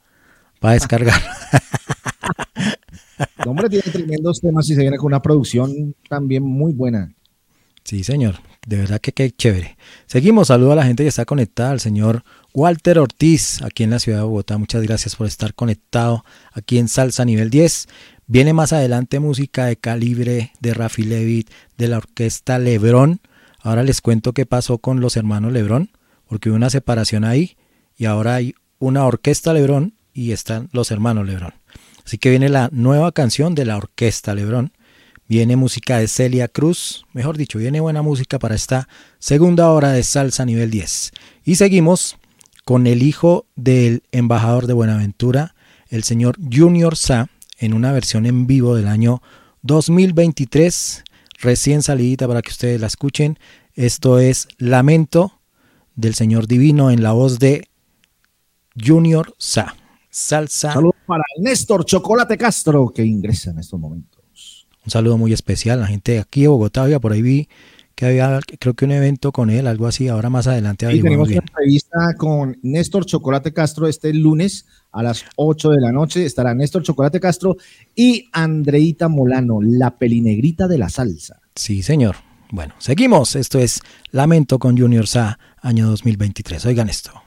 [0.60, 1.18] descargar.
[3.38, 7.14] El hombre tiene tremendos temas y se viene con una producción también muy buena.
[7.84, 8.34] Sí, señor.
[8.70, 9.76] De verdad que qué chévere.
[10.06, 10.46] Seguimos.
[10.46, 11.72] Saludo a la gente que está conectada.
[11.72, 12.22] Al señor
[12.54, 14.58] Walter Ortiz, aquí en la ciudad de Bogotá.
[14.58, 17.88] Muchas gracias por estar conectado aquí en Salsa Nivel 10.
[18.28, 23.18] Viene más adelante música de calibre de Rafi Levitt, de la orquesta Lebrón.
[23.58, 25.90] Ahora les cuento qué pasó con los hermanos Lebrón,
[26.28, 27.56] porque hubo una separación ahí
[27.96, 31.54] y ahora hay una orquesta Lebrón y están los hermanos Lebrón.
[32.06, 34.70] Así que viene la nueva canción de la orquesta Lebrón.
[35.30, 38.88] Viene música de Celia Cruz, mejor dicho, viene buena música para esta
[39.20, 41.12] segunda hora de Salsa Nivel 10.
[41.44, 42.18] Y seguimos
[42.64, 45.54] con el hijo del embajador de Buenaventura,
[45.88, 47.28] el señor Junior Sa,
[47.60, 49.22] en una versión en vivo del año
[49.62, 51.04] 2023,
[51.38, 53.38] recién salidita para que ustedes la escuchen.
[53.74, 55.38] Esto es Lamento
[55.94, 57.68] del señor Divino en la voz de
[58.76, 59.76] Junior Sa.
[60.10, 60.72] Salsa.
[60.72, 64.19] Saludos para Néstor Chocolate Castro que ingresa en estos momentos.
[64.90, 66.82] Un saludo muy especial a la gente de aquí de Bogotá.
[66.82, 67.48] Oiga, por ahí vi
[67.94, 70.08] que había, creo que un evento con él, algo así.
[70.08, 71.42] Ahora más adelante averiguamos tenemos bien.
[71.44, 76.26] una entrevista con Néstor Chocolate Castro este lunes a las 8 de la noche.
[76.26, 77.56] Estará Néstor Chocolate Castro
[77.94, 81.40] y Andreita Molano, la pelinegrita de la salsa.
[81.54, 82.16] Sí, señor.
[82.50, 83.36] Bueno, seguimos.
[83.36, 86.66] Esto es Lamento con Junior Sa, año 2023.
[86.66, 87.19] Oigan esto.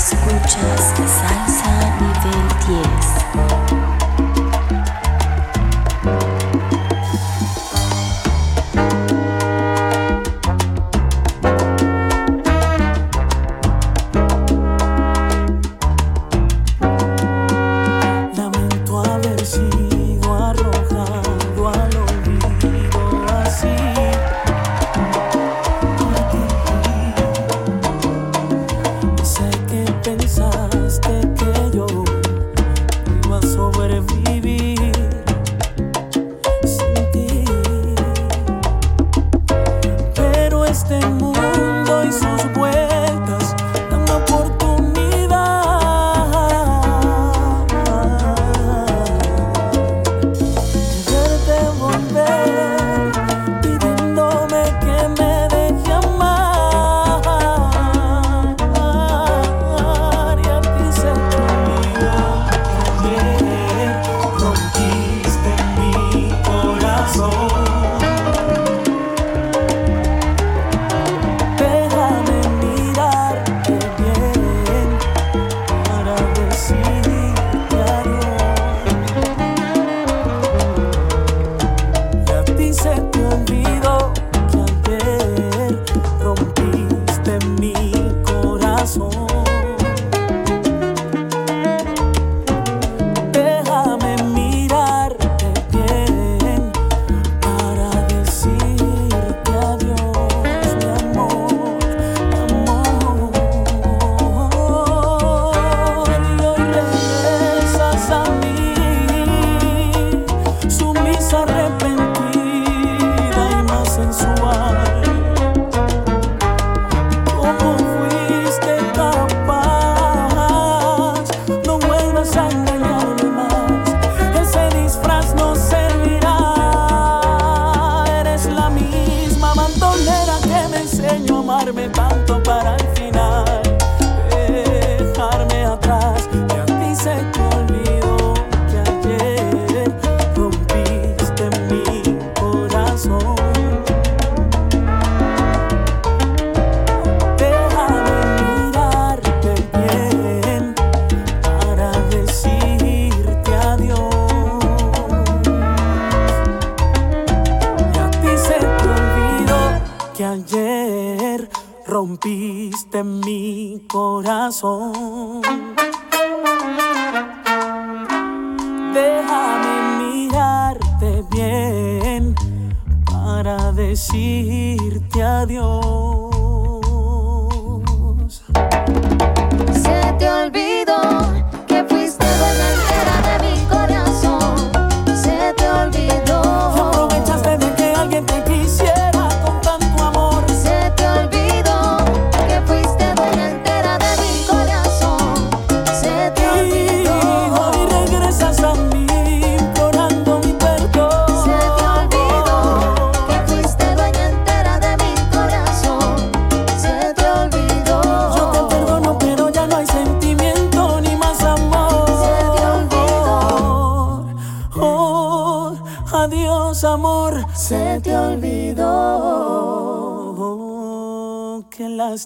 [0.00, 3.19] Escuchas Salsa Nivel 10.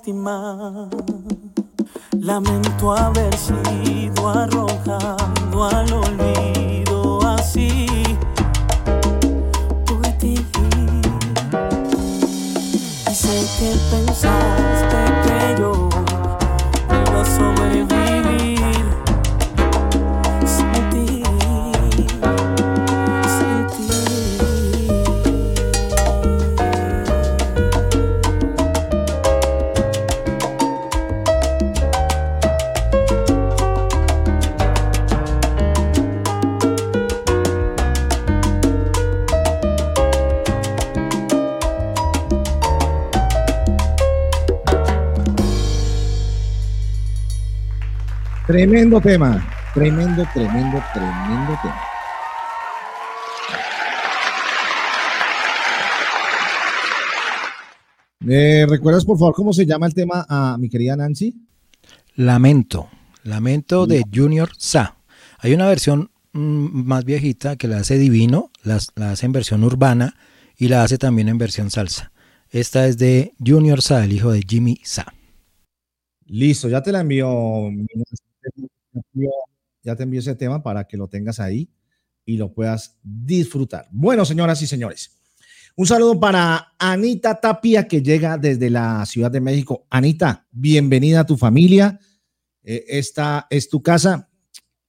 [0.04, 0.33] Lástima.
[49.00, 49.44] Tremendo tema.
[49.74, 51.80] Tremendo, tremendo, tremendo tema.
[58.20, 61.34] ¿Me recuerdas, por favor, cómo se llama el tema a mi querida Nancy?
[62.14, 62.88] Lamento,
[63.22, 64.96] Lamento de Junior Sa.
[65.38, 66.38] Hay una versión mm,
[66.86, 70.14] más viejita que la hace Divino, las- la, hace en versión urbana
[70.56, 72.12] y la hace también en versión salsa.
[72.50, 75.12] Esta es de Junior Sa, el hijo de Jimmy Sa.
[76.26, 77.04] Listo, ya te la
[79.14, 79.30] envío.
[79.82, 81.70] Ya te envío ese tema para que lo tengas ahí
[82.24, 83.86] y lo puedas disfrutar.
[83.90, 85.18] Bueno, señoras y señores,
[85.76, 89.86] un saludo para Anita Tapia que llega desde la Ciudad de México.
[89.90, 91.98] Anita, bienvenida a tu familia.
[92.62, 94.30] Eh, esta es tu casa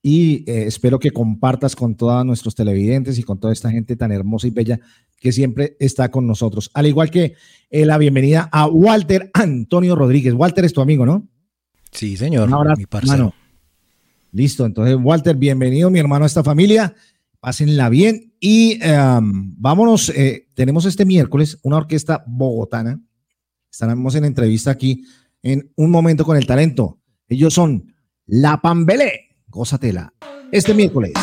[0.01, 4.11] y eh, espero que compartas con todos nuestros televidentes y con toda esta gente tan
[4.11, 4.79] hermosa y bella
[5.19, 6.69] que siempre está con nosotros.
[6.73, 7.33] Al igual que
[7.71, 10.33] eh, la bienvenida a Walter Antonio Rodríguez.
[10.35, 11.27] Walter es tu amigo, ¿no?
[11.91, 13.33] Sí, señor, mi parcero.
[14.35, 16.93] Listo, entonces Walter, bienvenido mi hermano a esta familia.
[17.39, 20.09] Pásenla bien y em, vámonos.
[20.09, 22.99] eh, tenemos este miércoles una orquesta bogotana.
[23.71, 25.05] Estaremos en entrevista aquí
[25.41, 26.99] en un momento con el talento.
[27.29, 27.93] Ellos son
[28.25, 29.37] La Pambelé.
[29.47, 30.13] Gózatela.
[30.51, 31.13] Este miércoles.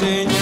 [0.00, 0.35] ты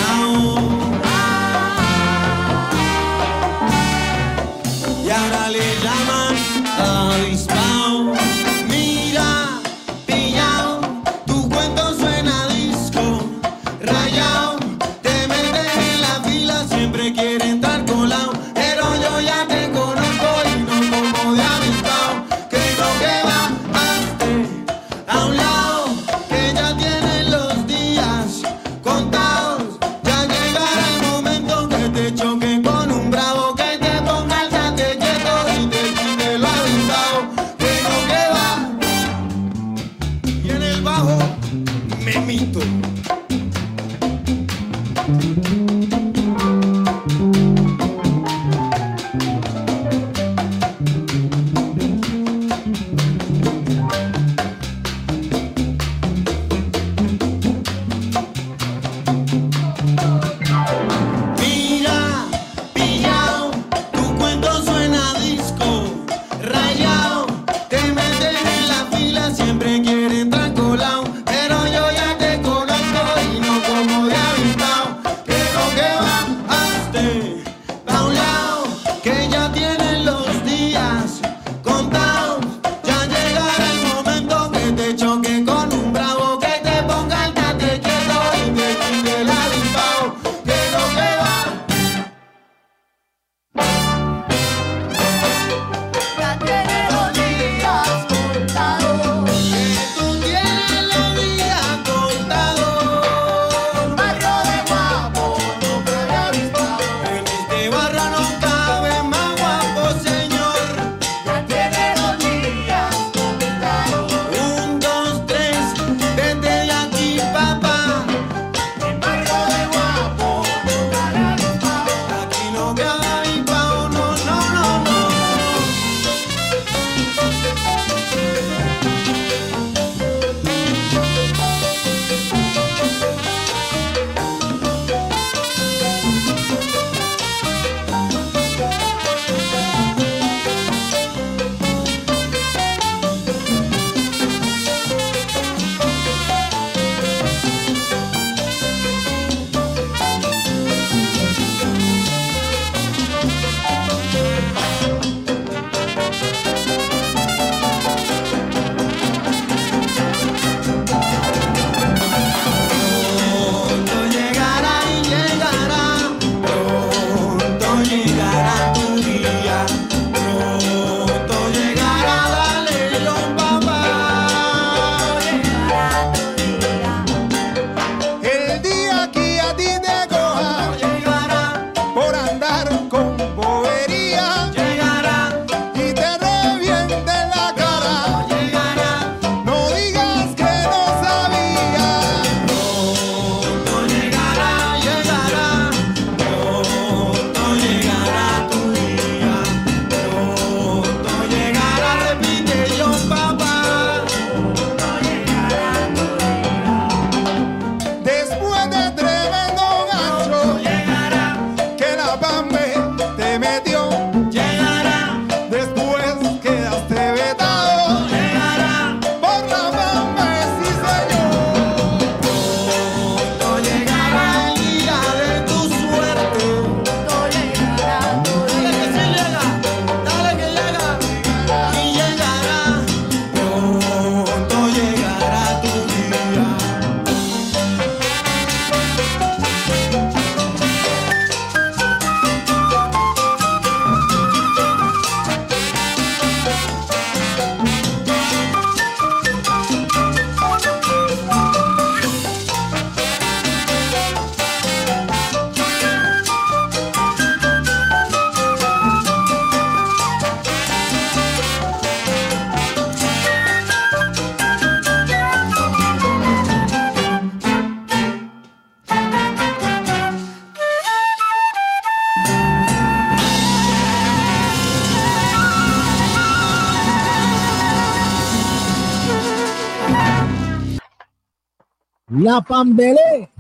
[282.35, 283.31] La Pambelé.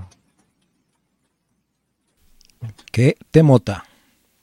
[2.93, 3.85] ¿Qué temota?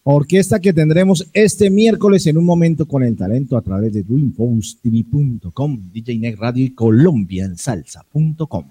[0.04, 5.92] Orquesta que tendremos este miércoles en un momento con el talento a través de dreamphonestv.com,
[5.94, 8.66] DJ Neck Radio y colombiansalsa.com.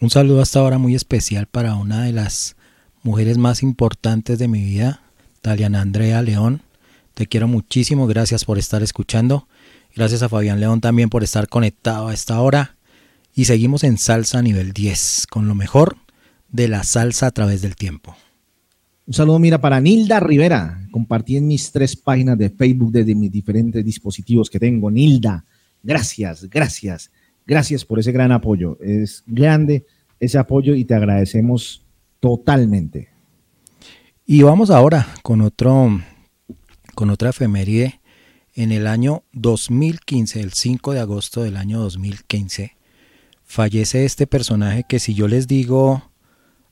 [0.00, 2.56] Un saludo hasta ahora muy especial para una de las
[3.04, 5.02] mujeres más importantes de mi vida,
[5.40, 6.62] Taliana Andrea León.
[7.14, 9.46] Te quiero muchísimo, gracias por estar escuchando.
[9.94, 12.73] Gracias a Fabián León también por estar conectado a esta hora.
[13.34, 15.96] Y seguimos en salsa nivel 10, con lo mejor
[16.50, 18.16] de la salsa a través del tiempo.
[19.06, 20.86] Un saludo, mira, para Nilda Rivera.
[20.90, 24.90] Compartí en mis tres páginas de Facebook desde mis diferentes dispositivos que tengo.
[24.90, 25.44] Nilda,
[25.82, 27.10] gracias, gracias,
[27.44, 28.78] gracias por ese gran apoyo.
[28.80, 29.84] Es grande
[30.20, 31.84] ese apoyo y te agradecemos
[32.20, 33.10] totalmente.
[34.24, 36.00] Y vamos ahora con otro
[36.94, 38.00] con otra efeméride
[38.54, 42.76] en el año 2015, el 5 de agosto del año 2015,
[43.44, 46.10] fallece este personaje que si yo les digo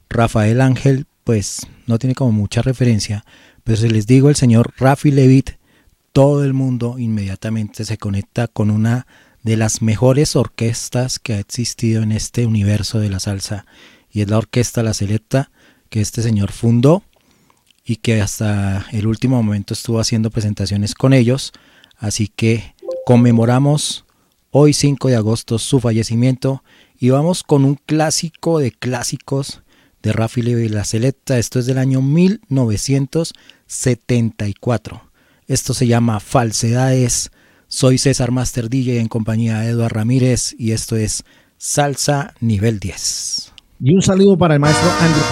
[0.09, 3.24] Rafael Ángel, pues no tiene como mucha referencia,
[3.65, 5.51] pero si les digo el señor Rafi Levit,
[6.12, 9.07] todo el mundo inmediatamente se conecta con una
[9.43, 13.66] de las mejores orquestas que ha existido en este universo de la salsa,
[14.11, 15.51] y es la Orquesta La Selecta,
[15.89, 17.03] que este señor fundó
[17.85, 21.53] y que hasta el último momento estuvo haciendo presentaciones con ellos.
[21.97, 22.74] Así que
[23.05, 24.05] conmemoramos
[24.55, 26.62] hoy 5 de agosto su fallecimiento
[27.01, 29.62] y vamos con un clásico de clásicos
[30.03, 31.39] de Rafi y la Selecta.
[31.39, 35.03] Esto es del año 1974.
[35.47, 37.31] Esto se llama Falsedades.
[37.66, 41.24] Soy César Master DJ en compañía de Eduardo Ramírez y esto es
[41.57, 43.53] Salsa Nivel 10.
[43.81, 45.24] Y un saludo para el maestro Andrew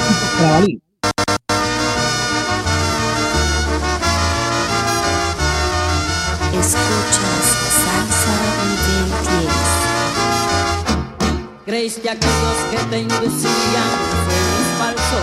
[11.71, 11.71] 10.
[11.71, 13.91] Creíste que aquellos que te inducían
[14.27, 14.39] fue
[14.79, 15.19] falso.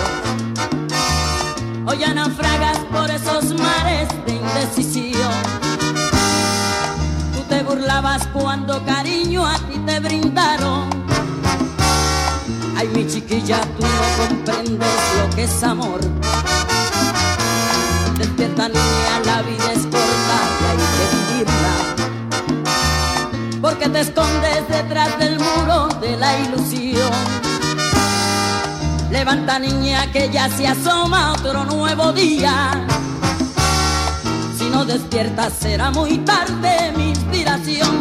[1.85, 5.33] Hoy ya naufragas por esos mares de indecisión.
[7.35, 10.89] Tú te burlabas cuando cariño a ti te brindaron.
[12.77, 15.99] Ay, mi chiquilla, tú no comprendes lo que es amor.
[18.17, 21.96] Despierta niña, la vida es corta y hay que vivirla.
[23.91, 27.09] Te escondes detrás del muro de la ilusión.
[29.09, 32.85] Levanta niña que ya se asoma otro nuevo día.
[34.57, 37.97] Si no despiertas será muy tarde mi inspiración.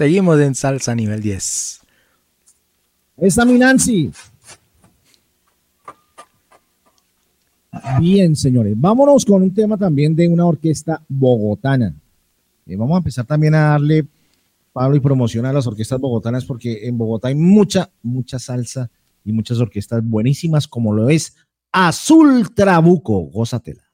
[0.00, 1.80] Seguimos en salsa nivel 10.
[3.18, 4.10] Esta mi Nancy.
[8.00, 8.72] Bien, señores.
[8.78, 11.94] Vámonos con un tema también de una orquesta bogotana.
[12.64, 14.06] Eh, vamos a empezar también a darle
[14.72, 18.90] palo y promoción a las orquestas bogotanas porque en Bogotá hay mucha, mucha salsa
[19.22, 21.36] y muchas orquestas buenísimas como lo es
[21.72, 23.20] Azul Trabuco.
[23.24, 23.89] Gózatela.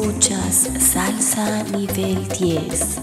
[0.00, 3.00] Escuchas Salsa Nivel 10.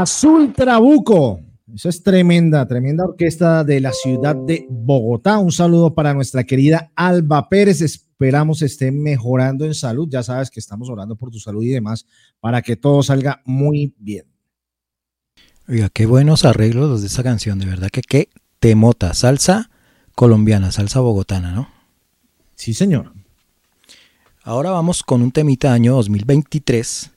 [0.00, 1.40] Azul Trabuco.
[1.74, 5.38] Eso es tremenda, tremenda orquesta de la ciudad de Bogotá.
[5.38, 7.80] Un saludo para nuestra querida Alba Pérez.
[7.80, 10.06] Esperamos esté mejorando en salud.
[10.10, 12.04] Ya sabes que estamos orando por tu salud y demás
[12.40, 14.26] para que todo salga muy bien.
[15.66, 18.28] Oiga, qué buenos arreglos los de esa canción, de verdad que qué
[18.58, 19.70] temota, salsa
[20.14, 21.70] colombiana, salsa bogotana, ¿no?
[22.54, 23.14] Sí, señor.
[24.42, 27.12] Ahora vamos con un temita año 2023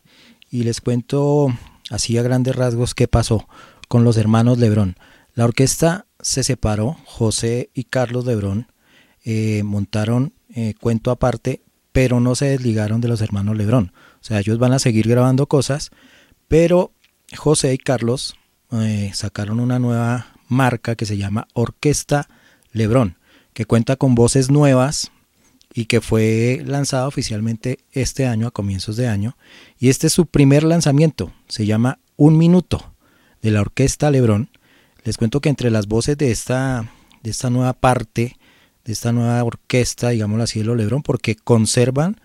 [0.50, 1.54] y les cuento
[1.90, 3.48] así a grandes rasgos qué pasó
[3.88, 4.96] con los hermanos Lebrón.
[5.34, 8.68] La orquesta se separó, José y Carlos Lebrón
[9.24, 11.62] eh, montaron eh, cuento aparte,
[11.92, 13.94] pero no se desligaron de los hermanos Lebrón.
[14.16, 15.92] O sea, ellos van a seguir grabando cosas,
[16.48, 16.92] pero
[17.38, 18.36] José y Carlos
[18.72, 22.28] eh, sacaron una nueva marca que se llama Orquesta
[22.72, 23.18] Lebrón,
[23.54, 25.12] que cuenta con voces nuevas
[25.74, 29.38] y que fue lanzada oficialmente este año, a comienzos de año.
[29.80, 32.94] Y este es su primer lanzamiento, se llama Un Minuto,
[33.42, 34.50] de la Orquesta Lebrón.
[35.04, 36.92] Les cuento que entre las voces de esta,
[37.24, 38.38] de esta nueva parte,
[38.84, 42.20] de esta nueva orquesta, digámoslo así, de los Lebrón, porque conservan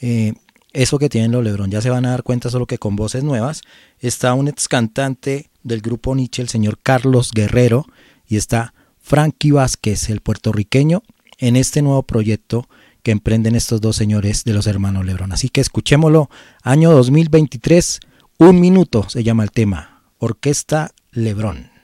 [0.00, 0.34] eh,
[0.72, 1.70] eso que tienen los Lebrón.
[1.70, 3.62] Ya se van a dar cuenta solo que con voces nuevas
[4.00, 7.86] está un ex cantante del grupo Nietzsche, el señor Carlos Guerrero,
[8.28, 11.02] y está Frankie Vázquez, el puertorriqueño,
[11.38, 12.68] en este nuevo proyecto
[13.06, 15.30] que emprenden estos dos señores de los hermanos Lebrón.
[15.30, 16.28] Así que escuchémoslo,
[16.64, 18.00] año 2023,
[18.38, 21.75] un minuto se llama el tema, Orquesta Lebrón.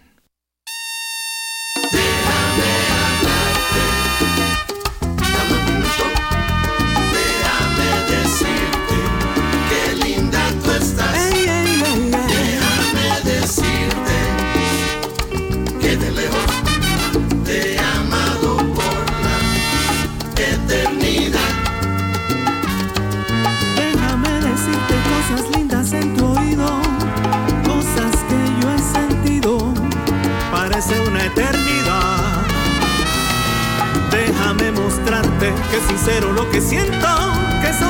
[36.04, 37.06] Sincero lo que siento,
[37.60, 37.80] que es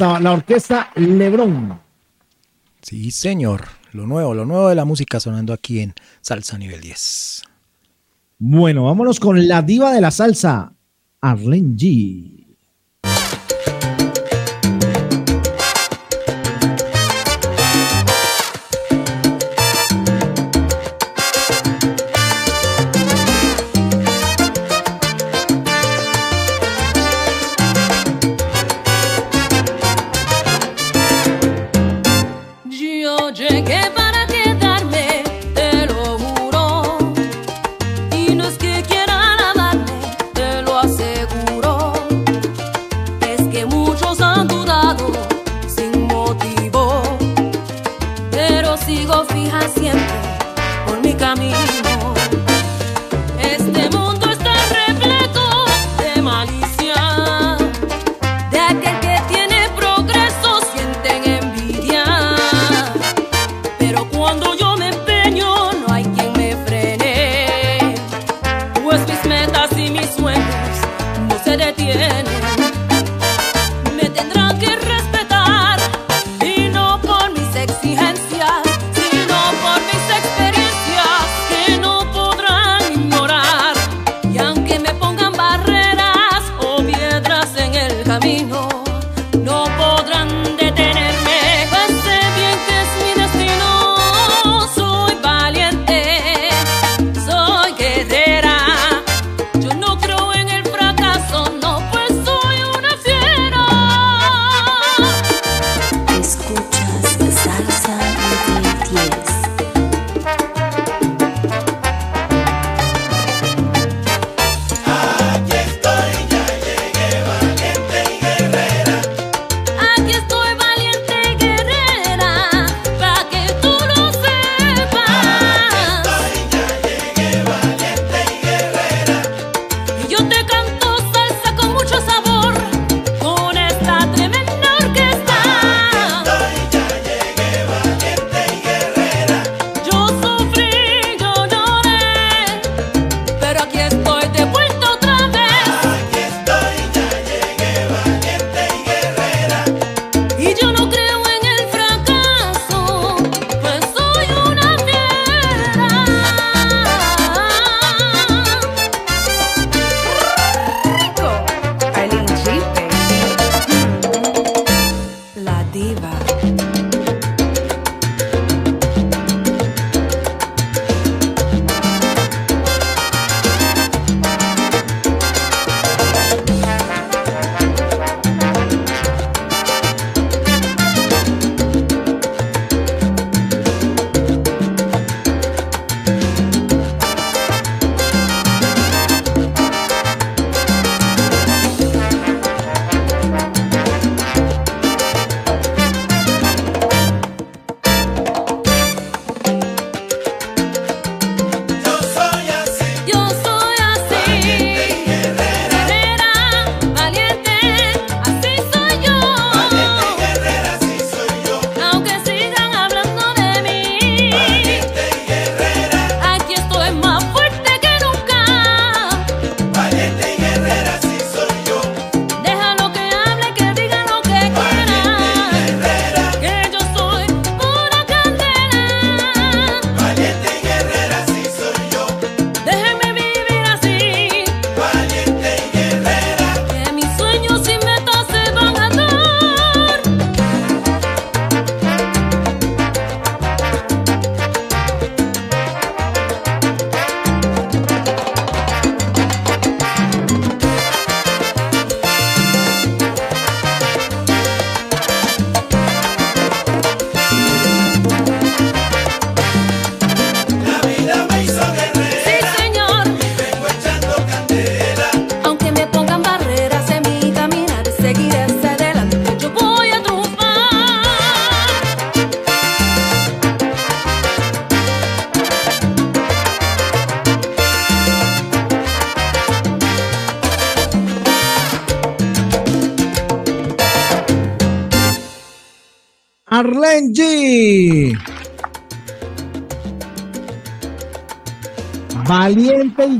[0.00, 1.78] la orquesta Lebrón.
[2.82, 3.64] Sí, señor.
[3.92, 7.44] Lo nuevo, lo nuevo de la música sonando aquí en Salsa Nivel 10.
[8.38, 10.72] Bueno, vámonos con la diva de la salsa,
[11.20, 12.33] Arlene G.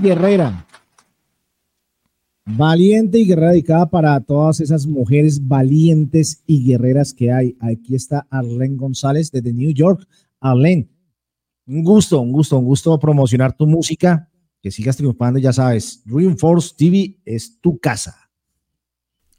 [0.05, 0.67] guerrera.
[2.47, 7.57] Valiente y guerrera dedicada para todas esas mujeres valientes y guerreras que hay.
[7.59, 10.07] Aquí está Arlene González desde New York.
[10.41, 10.91] Arlene,
[11.67, 14.31] un gusto, un gusto, un gusto promocionar tu música.
[14.61, 16.03] Que sigas triunfando, ya sabes.
[16.07, 18.31] Reinforce TV es tu casa.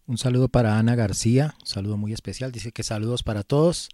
[0.08, 2.52] Un saludo para Ana García, un saludo muy especial.
[2.52, 3.90] Dice que saludos para todos,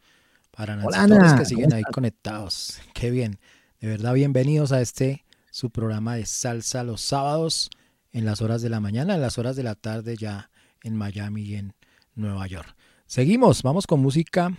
[0.51, 2.79] para Nancy Ana, que siguen ahí conectados.
[2.93, 3.39] Qué bien,
[3.79, 7.69] de verdad, bienvenidos a este su programa de salsa los sábados
[8.11, 10.49] en las horas de la mañana, en las horas de la tarde ya
[10.83, 11.75] en Miami y en
[12.15, 12.75] Nueva York.
[13.05, 14.57] Seguimos, vamos con música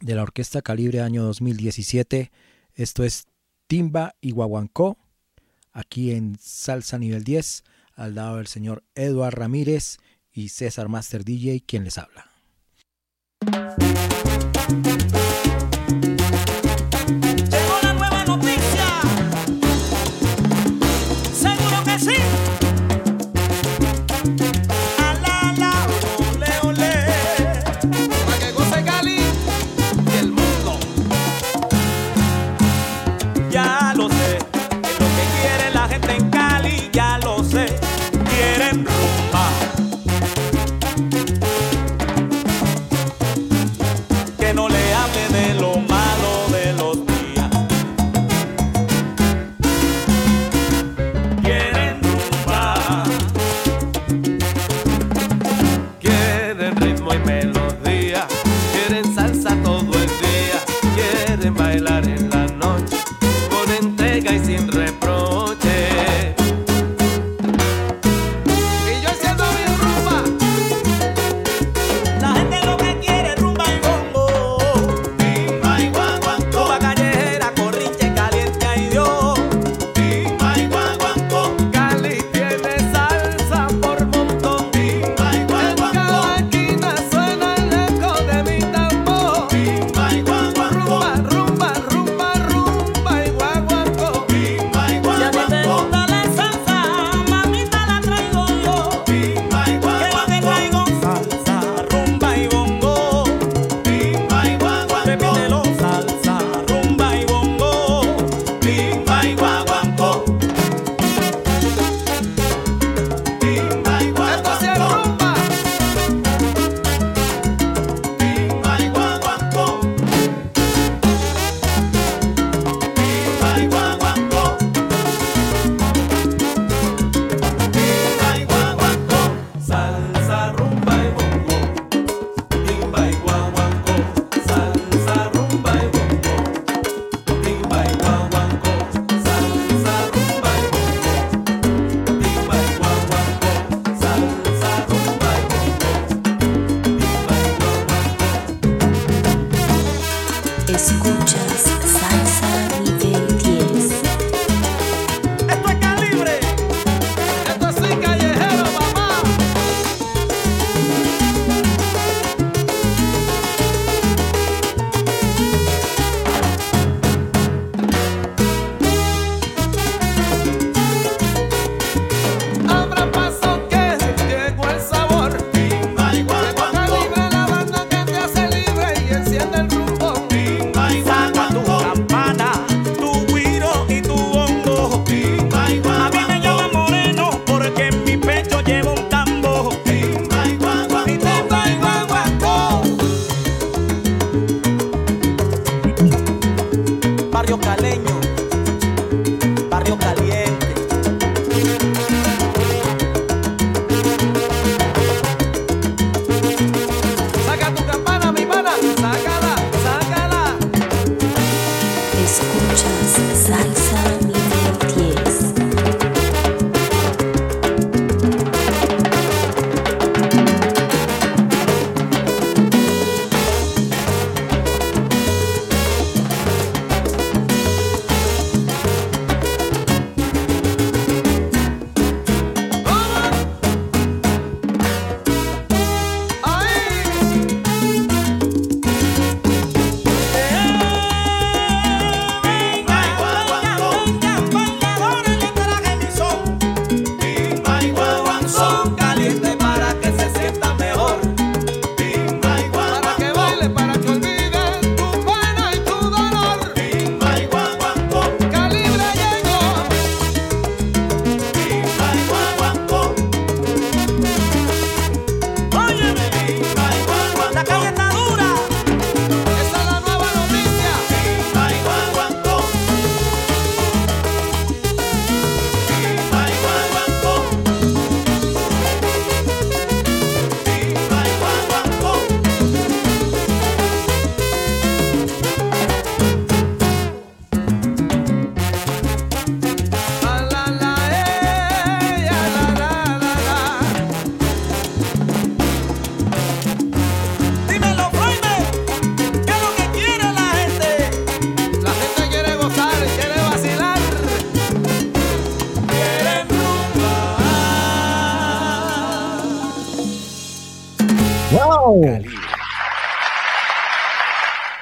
[0.00, 2.30] de la Orquesta Calibre año 2017.
[2.74, 3.26] Esto es
[3.66, 4.98] Timba y Guaguancó,
[5.72, 7.64] aquí en Salsa Nivel 10,
[7.94, 9.98] al lado del señor Eduard Ramírez
[10.32, 12.30] y César Master DJ, quien les habla.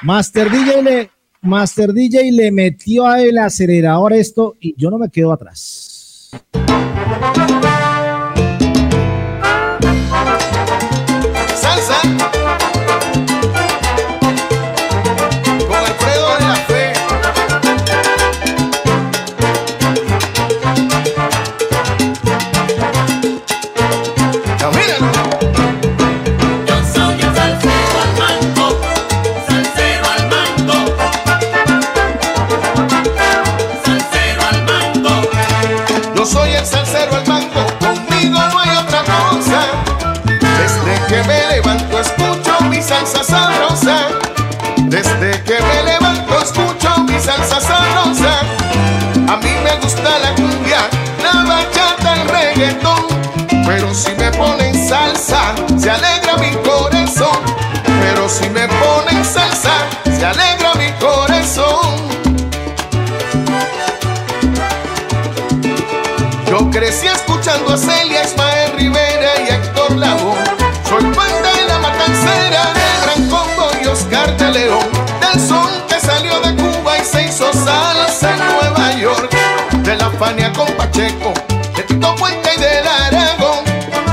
[0.09, 1.11] Master DJ le,
[1.43, 5.78] Master DJ le metió a el acelerador esto y yo no me quedo atrás.
[80.29, 81.33] Con Pacheco,
[81.75, 83.65] de Tito Puente y del Aragón.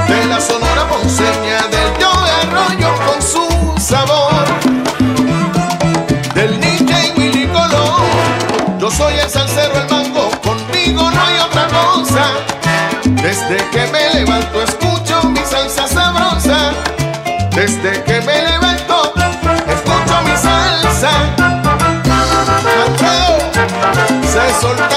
[0.07, 4.45] De la Sonora Ponceña, del Joe Arroyo con su sabor.
[6.33, 8.79] Del DJ Willy Colón.
[8.79, 12.31] Yo soy el salsero, el mango, conmigo no hay otra cosa.
[13.03, 16.71] Desde que me levanto escucho mi salsa sabrosa.
[17.51, 19.13] Desde que me levanto
[19.67, 21.11] escucho mi salsa.
[22.63, 23.37] Mateo,
[24.23, 24.94] se soltaron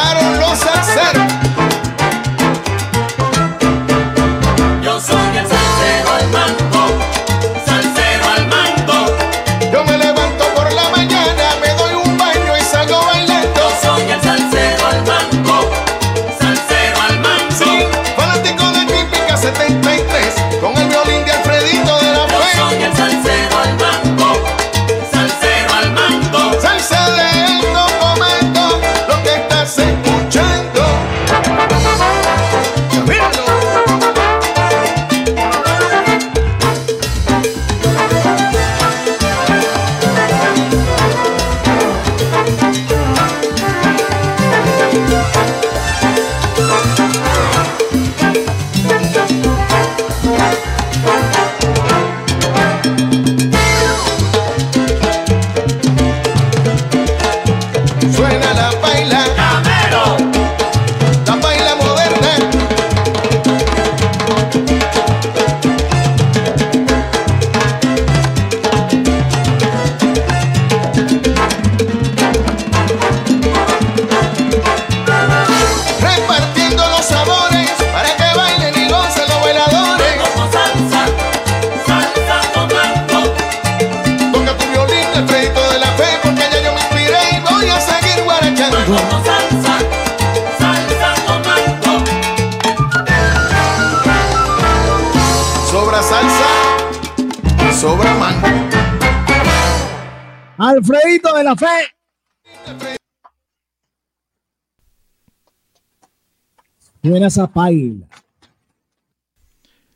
[107.29, 108.07] esa paila.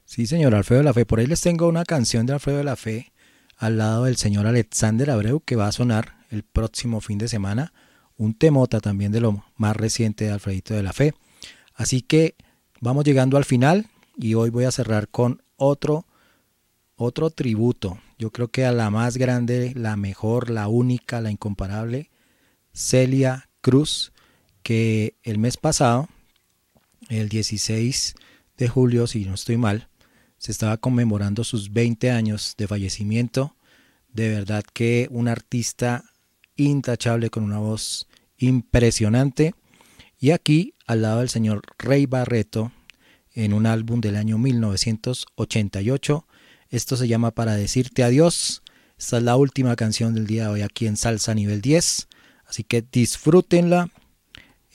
[0.05, 1.07] Sí, señor Alfredo de la Fe.
[1.07, 3.13] Por ahí les tengo una canción de Alfredo de la Fe
[3.57, 7.73] al lado del señor Alexander Abreu que va a sonar el próximo fin de semana.
[8.17, 11.15] Un temota también de lo más reciente de Alfredito de la Fe.
[11.75, 12.37] Así que
[12.81, 13.87] vamos llegando al final
[14.17, 16.07] y hoy voy a cerrar con otro,
[16.97, 17.99] otro tributo.
[18.19, 22.11] Yo creo que a la más grande, la mejor, la única, la incomparable,
[22.73, 24.13] Celia Cruz,
[24.63, 26.09] que el mes pasado,
[27.09, 28.15] el 16
[28.57, 29.89] de julio, si no estoy mal,
[30.39, 33.57] se estaba conmemorando sus 20 años de fallecimiento.
[34.13, 36.05] De verdad que un artista
[36.57, 38.09] intachable con una voz
[38.39, 39.55] impresionante.
[40.19, 42.73] Y aquí, al lado del señor Rey Barreto,
[43.35, 46.27] en un álbum del año 1988,
[46.71, 48.63] esto se llama Para decirte adiós.
[48.99, 52.09] Esta es la última canción del día de hoy aquí en Salsa Nivel 10.
[52.47, 53.91] Así que disfrútenla.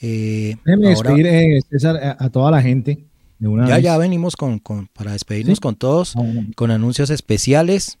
[0.00, 3.04] Eh, Déjeme despedir, eh, César, a, toda la gente.
[3.40, 6.24] Ya, ya venimos con, con para despedirnos con todos, ah,
[6.56, 7.98] con anuncios especiales,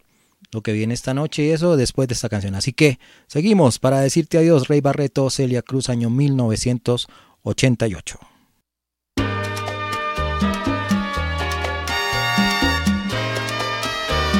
[0.52, 2.56] lo que viene esta noche y eso después de esta canción.
[2.56, 8.18] Así que seguimos para decirte adiós, Rey Barreto, Celia Cruz, año 1988.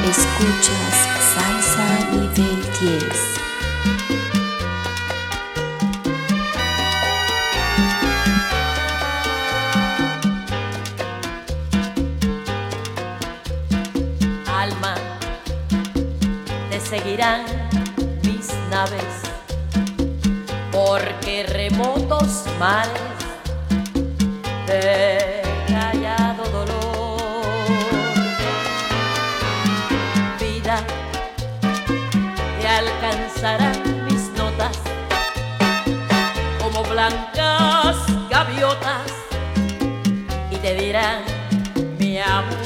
[0.08, 0.97] Escuchas.
[16.88, 17.44] seguirán
[18.24, 19.20] mis naves,
[20.72, 23.02] porque remotos males
[24.66, 27.20] de callado dolor,
[30.40, 30.82] vida,
[32.58, 34.78] te alcanzarán mis notas
[36.58, 37.96] como blancas
[38.30, 39.12] gaviotas
[40.50, 41.20] y te dirán
[41.98, 42.57] mi amor.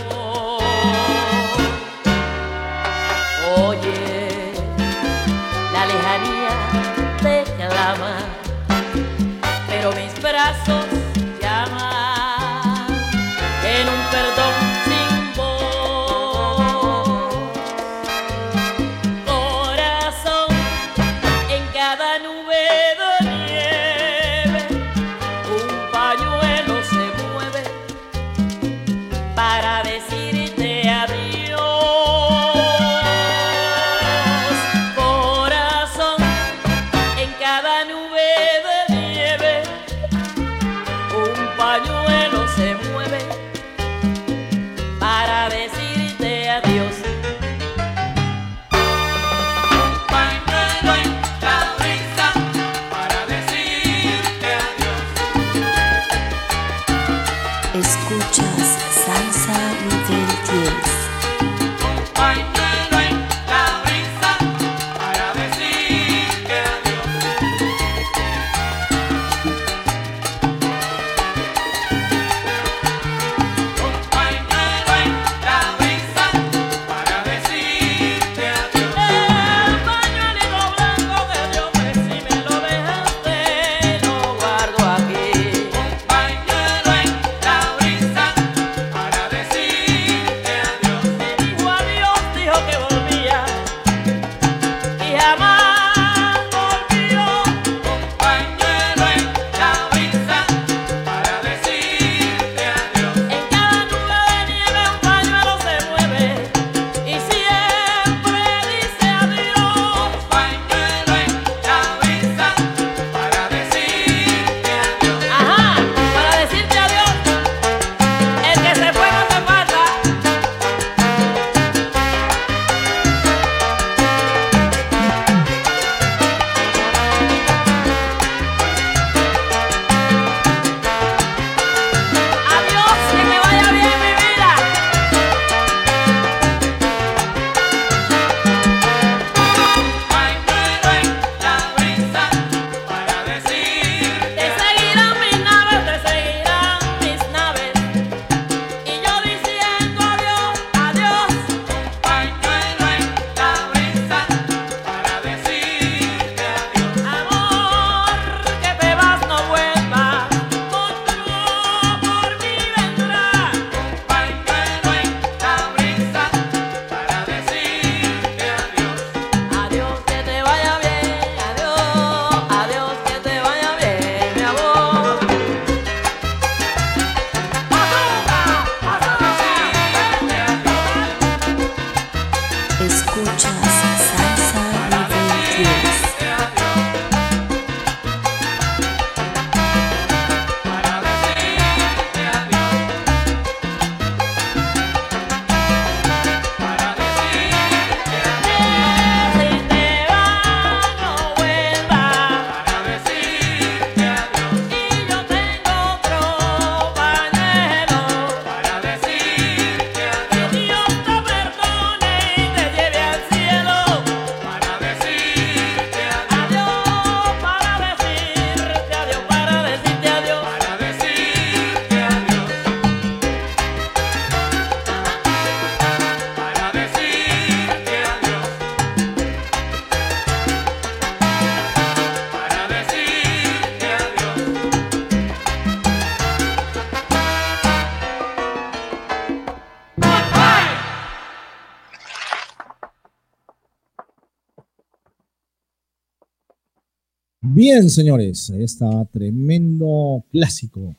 [247.89, 248.51] señores.
[248.51, 250.95] Ahí está, tremendo clásico.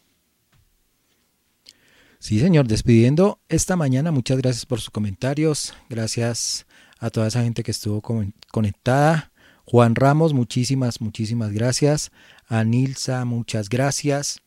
[2.19, 4.11] Sí, señor, despidiendo esta mañana.
[4.11, 5.73] Muchas gracias por sus comentarios.
[5.89, 6.65] Gracias
[6.99, 8.01] a toda esa gente que estuvo
[8.51, 9.31] conectada.
[9.65, 12.11] Juan Ramos, muchísimas, muchísimas gracias.
[12.47, 14.39] A Nilsa, muchas gracias.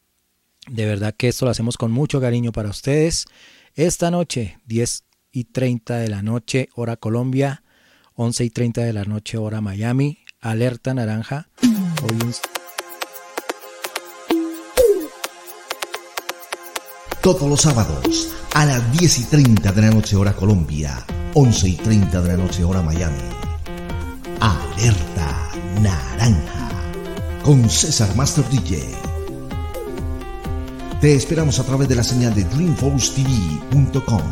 [0.68, 3.26] De verdad que esto lo hacemos con mucho cariño para ustedes.
[3.74, 7.62] Esta noche, 10 y 30 de la noche, hora Colombia,
[8.14, 10.18] 11 y 30 de la noche, hora Miami.
[10.40, 11.48] Alerta naranja.
[17.20, 21.04] Todos los sábados a las 10 y 30 de la noche hora Colombia,
[21.34, 23.18] 11 y 30 de la noche hora Miami.
[24.40, 25.50] Alerta
[25.80, 26.70] Naranja
[27.42, 28.80] con César Master DJ.
[31.00, 34.22] Te esperamos a través de la señal de DreamForceTV.com.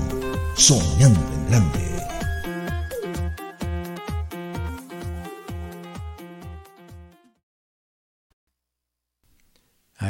[0.56, 1.93] Soñando en grande.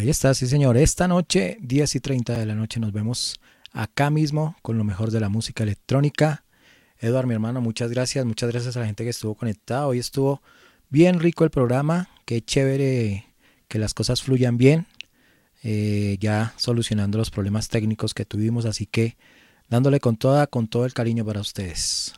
[0.04, 0.76] Ahí está, sí señor.
[0.76, 3.40] Esta noche, 10 y 30 de la noche, nos vemos
[3.72, 6.44] acá mismo con lo mejor de la música electrónica.
[6.98, 8.22] Eduard, mi hermano, muchas gracias.
[8.26, 9.86] Muchas gracias a la gente que estuvo conectada.
[9.86, 10.42] Hoy estuvo
[10.90, 12.10] bien rico el programa.
[12.26, 13.24] Qué chévere
[13.66, 14.84] que las cosas fluyan bien.
[15.62, 18.66] Eh, ya solucionando los problemas técnicos que tuvimos.
[18.66, 19.16] Así que
[19.70, 22.12] dándole con toda, con todo el cariño para ustedes.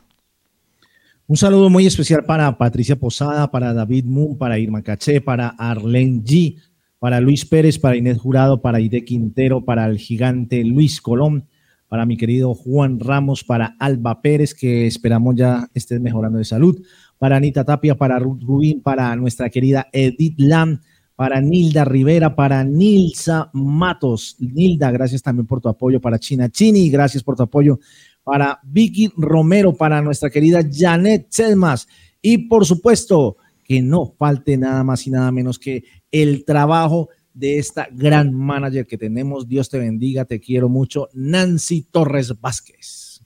[1.25, 6.25] Un saludo muy especial para Patricia Posada, para David Moon, para Irma Caché, para Arlen
[6.25, 6.57] G,
[6.99, 11.45] para Luis Pérez, para Inés Jurado, para Ide Quintero, para el gigante Luis Colón,
[11.87, 16.81] para mi querido Juan Ramos, para Alba Pérez, que esperamos ya esté mejorando de salud,
[17.17, 20.81] para Anita Tapia, para Ruth Rubín, para nuestra querida Edith Lam,
[21.15, 24.35] para Nilda Rivera, para Nilsa Matos.
[24.39, 27.79] Nilda, gracias también por tu apoyo, para China Chini, gracias por tu apoyo,
[28.23, 31.87] para Vicky Romero, para nuestra querida Janet Selmas
[32.21, 33.37] y por supuesto
[33.67, 38.87] que no falte nada más y nada menos que el trabajo de esta gran manager
[38.87, 39.47] que tenemos.
[39.47, 43.21] Dios te bendiga, te quiero mucho, Nancy Torres Vázquez.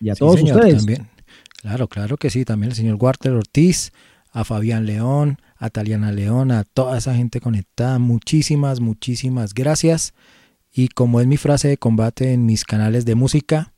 [0.00, 0.76] Y a Sí, todos señor, ustedes.
[0.78, 1.08] También.
[1.60, 2.44] Claro, claro que sí.
[2.44, 3.92] También el señor Walter Ortiz,
[4.30, 7.98] a Fabián León, a Taliana León, a toda esa gente conectada.
[7.98, 10.14] Muchísimas, muchísimas gracias.
[10.72, 13.72] Y como es mi frase de combate en mis canales de música,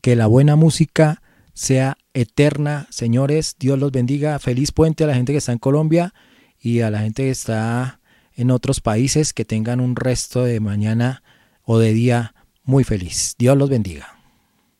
[0.00, 1.20] que la buena música
[1.58, 2.86] sea eterna.
[2.88, 4.38] Señores, Dios los bendiga.
[4.38, 6.14] Feliz puente a la gente que está en Colombia
[6.60, 8.00] y a la gente que está
[8.36, 9.32] en otros países.
[9.32, 11.24] Que tengan un resto de mañana
[11.64, 13.34] o de día muy feliz.
[13.38, 14.06] Dios los bendiga.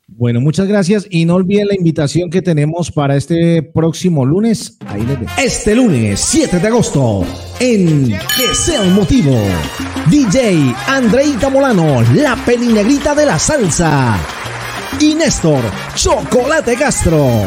[0.07, 4.79] Bueno, muchas gracias y no olviden la invitación que tenemos para este próximo lunes.
[4.87, 5.33] Ahí les dejo.
[5.37, 7.27] Este lunes 7 de agosto,
[7.61, 9.37] en Que sea un motivo,
[10.09, 14.19] DJ Andreita Molano, la pelinegrita de la salsa.
[15.01, 15.63] Y Néstor,
[15.95, 17.47] Chocolate Castro.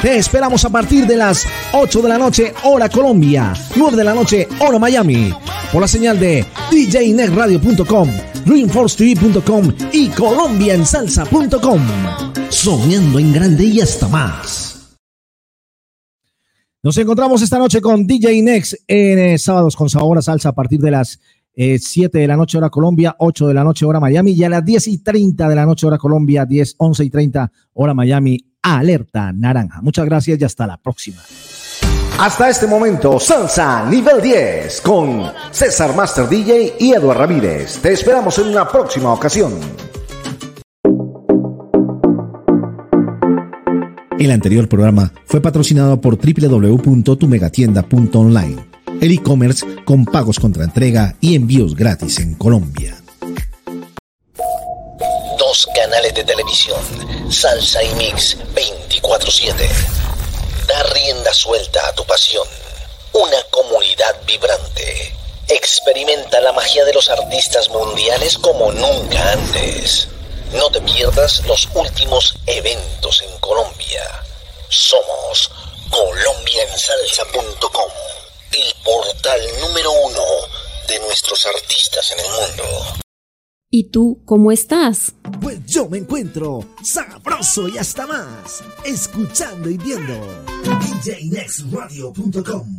[0.00, 4.14] Te esperamos a partir de las 8 de la noche, hora Colombia, 9 de la
[4.14, 5.32] noche, hora Miami,
[5.72, 8.10] por la señal de djnetradio.com,
[8.44, 11.80] greenforcetv.com y colombiaensalsa.com.
[12.50, 14.76] Soñando en grande y hasta más.
[16.86, 20.54] Nos encontramos esta noche con DJ Next en eh, Sábados con Sabor a Salsa a
[20.54, 21.18] partir de las
[21.56, 24.48] eh, 7 de la noche hora Colombia, 8 de la noche hora Miami y a
[24.48, 28.38] las 10 y 30 de la noche hora Colombia, 10, 11 y 30 hora Miami,
[28.62, 29.80] alerta naranja.
[29.82, 31.22] Muchas gracias y hasta la próxima.
[32.18, 37.78] Hasta este momento, Salsa Nivel 10 con César Master DJ y Eduardo Ramírez.
[37.80, 39.52] Te esperamos en una próxima ocasión.
[44.18, 48.56] El anterior programa fue patrocinado por www.tumegatienda.online,
[49.00, 52.96] el e-commerce con pagos contra entrega y envíos gratis en Colombia.
[55.38, 56.80] Dos canales de televisión,
[57.30, 59.68] Salsa y Mix 24/7.
[60.66, 62.46] Da rienda suelta a tu pasión.
[63.12, 65.14] Una comunidad vibrante.
[65.48, 70.08] Experimenta la magia de los artistas mundiales como nunca antes.
[70.52, 74.02] No te pierdas los últimos eventos en Colombia.
[74.68, 75.50] Somos
[75.90, 77.90] colombiaensalsa.com,
[78.52, 80.22] el portal número uno
[80.88, 82.64] de nuestros artistas en el mundo.
[83.70, 85.14] ¿Y tú cómo estás?
[85.40, 90.14] Pues yo me encuentro sabroso y hasta más, escuchando y viendo
[90.64, 92.78] DJNextRadio.com.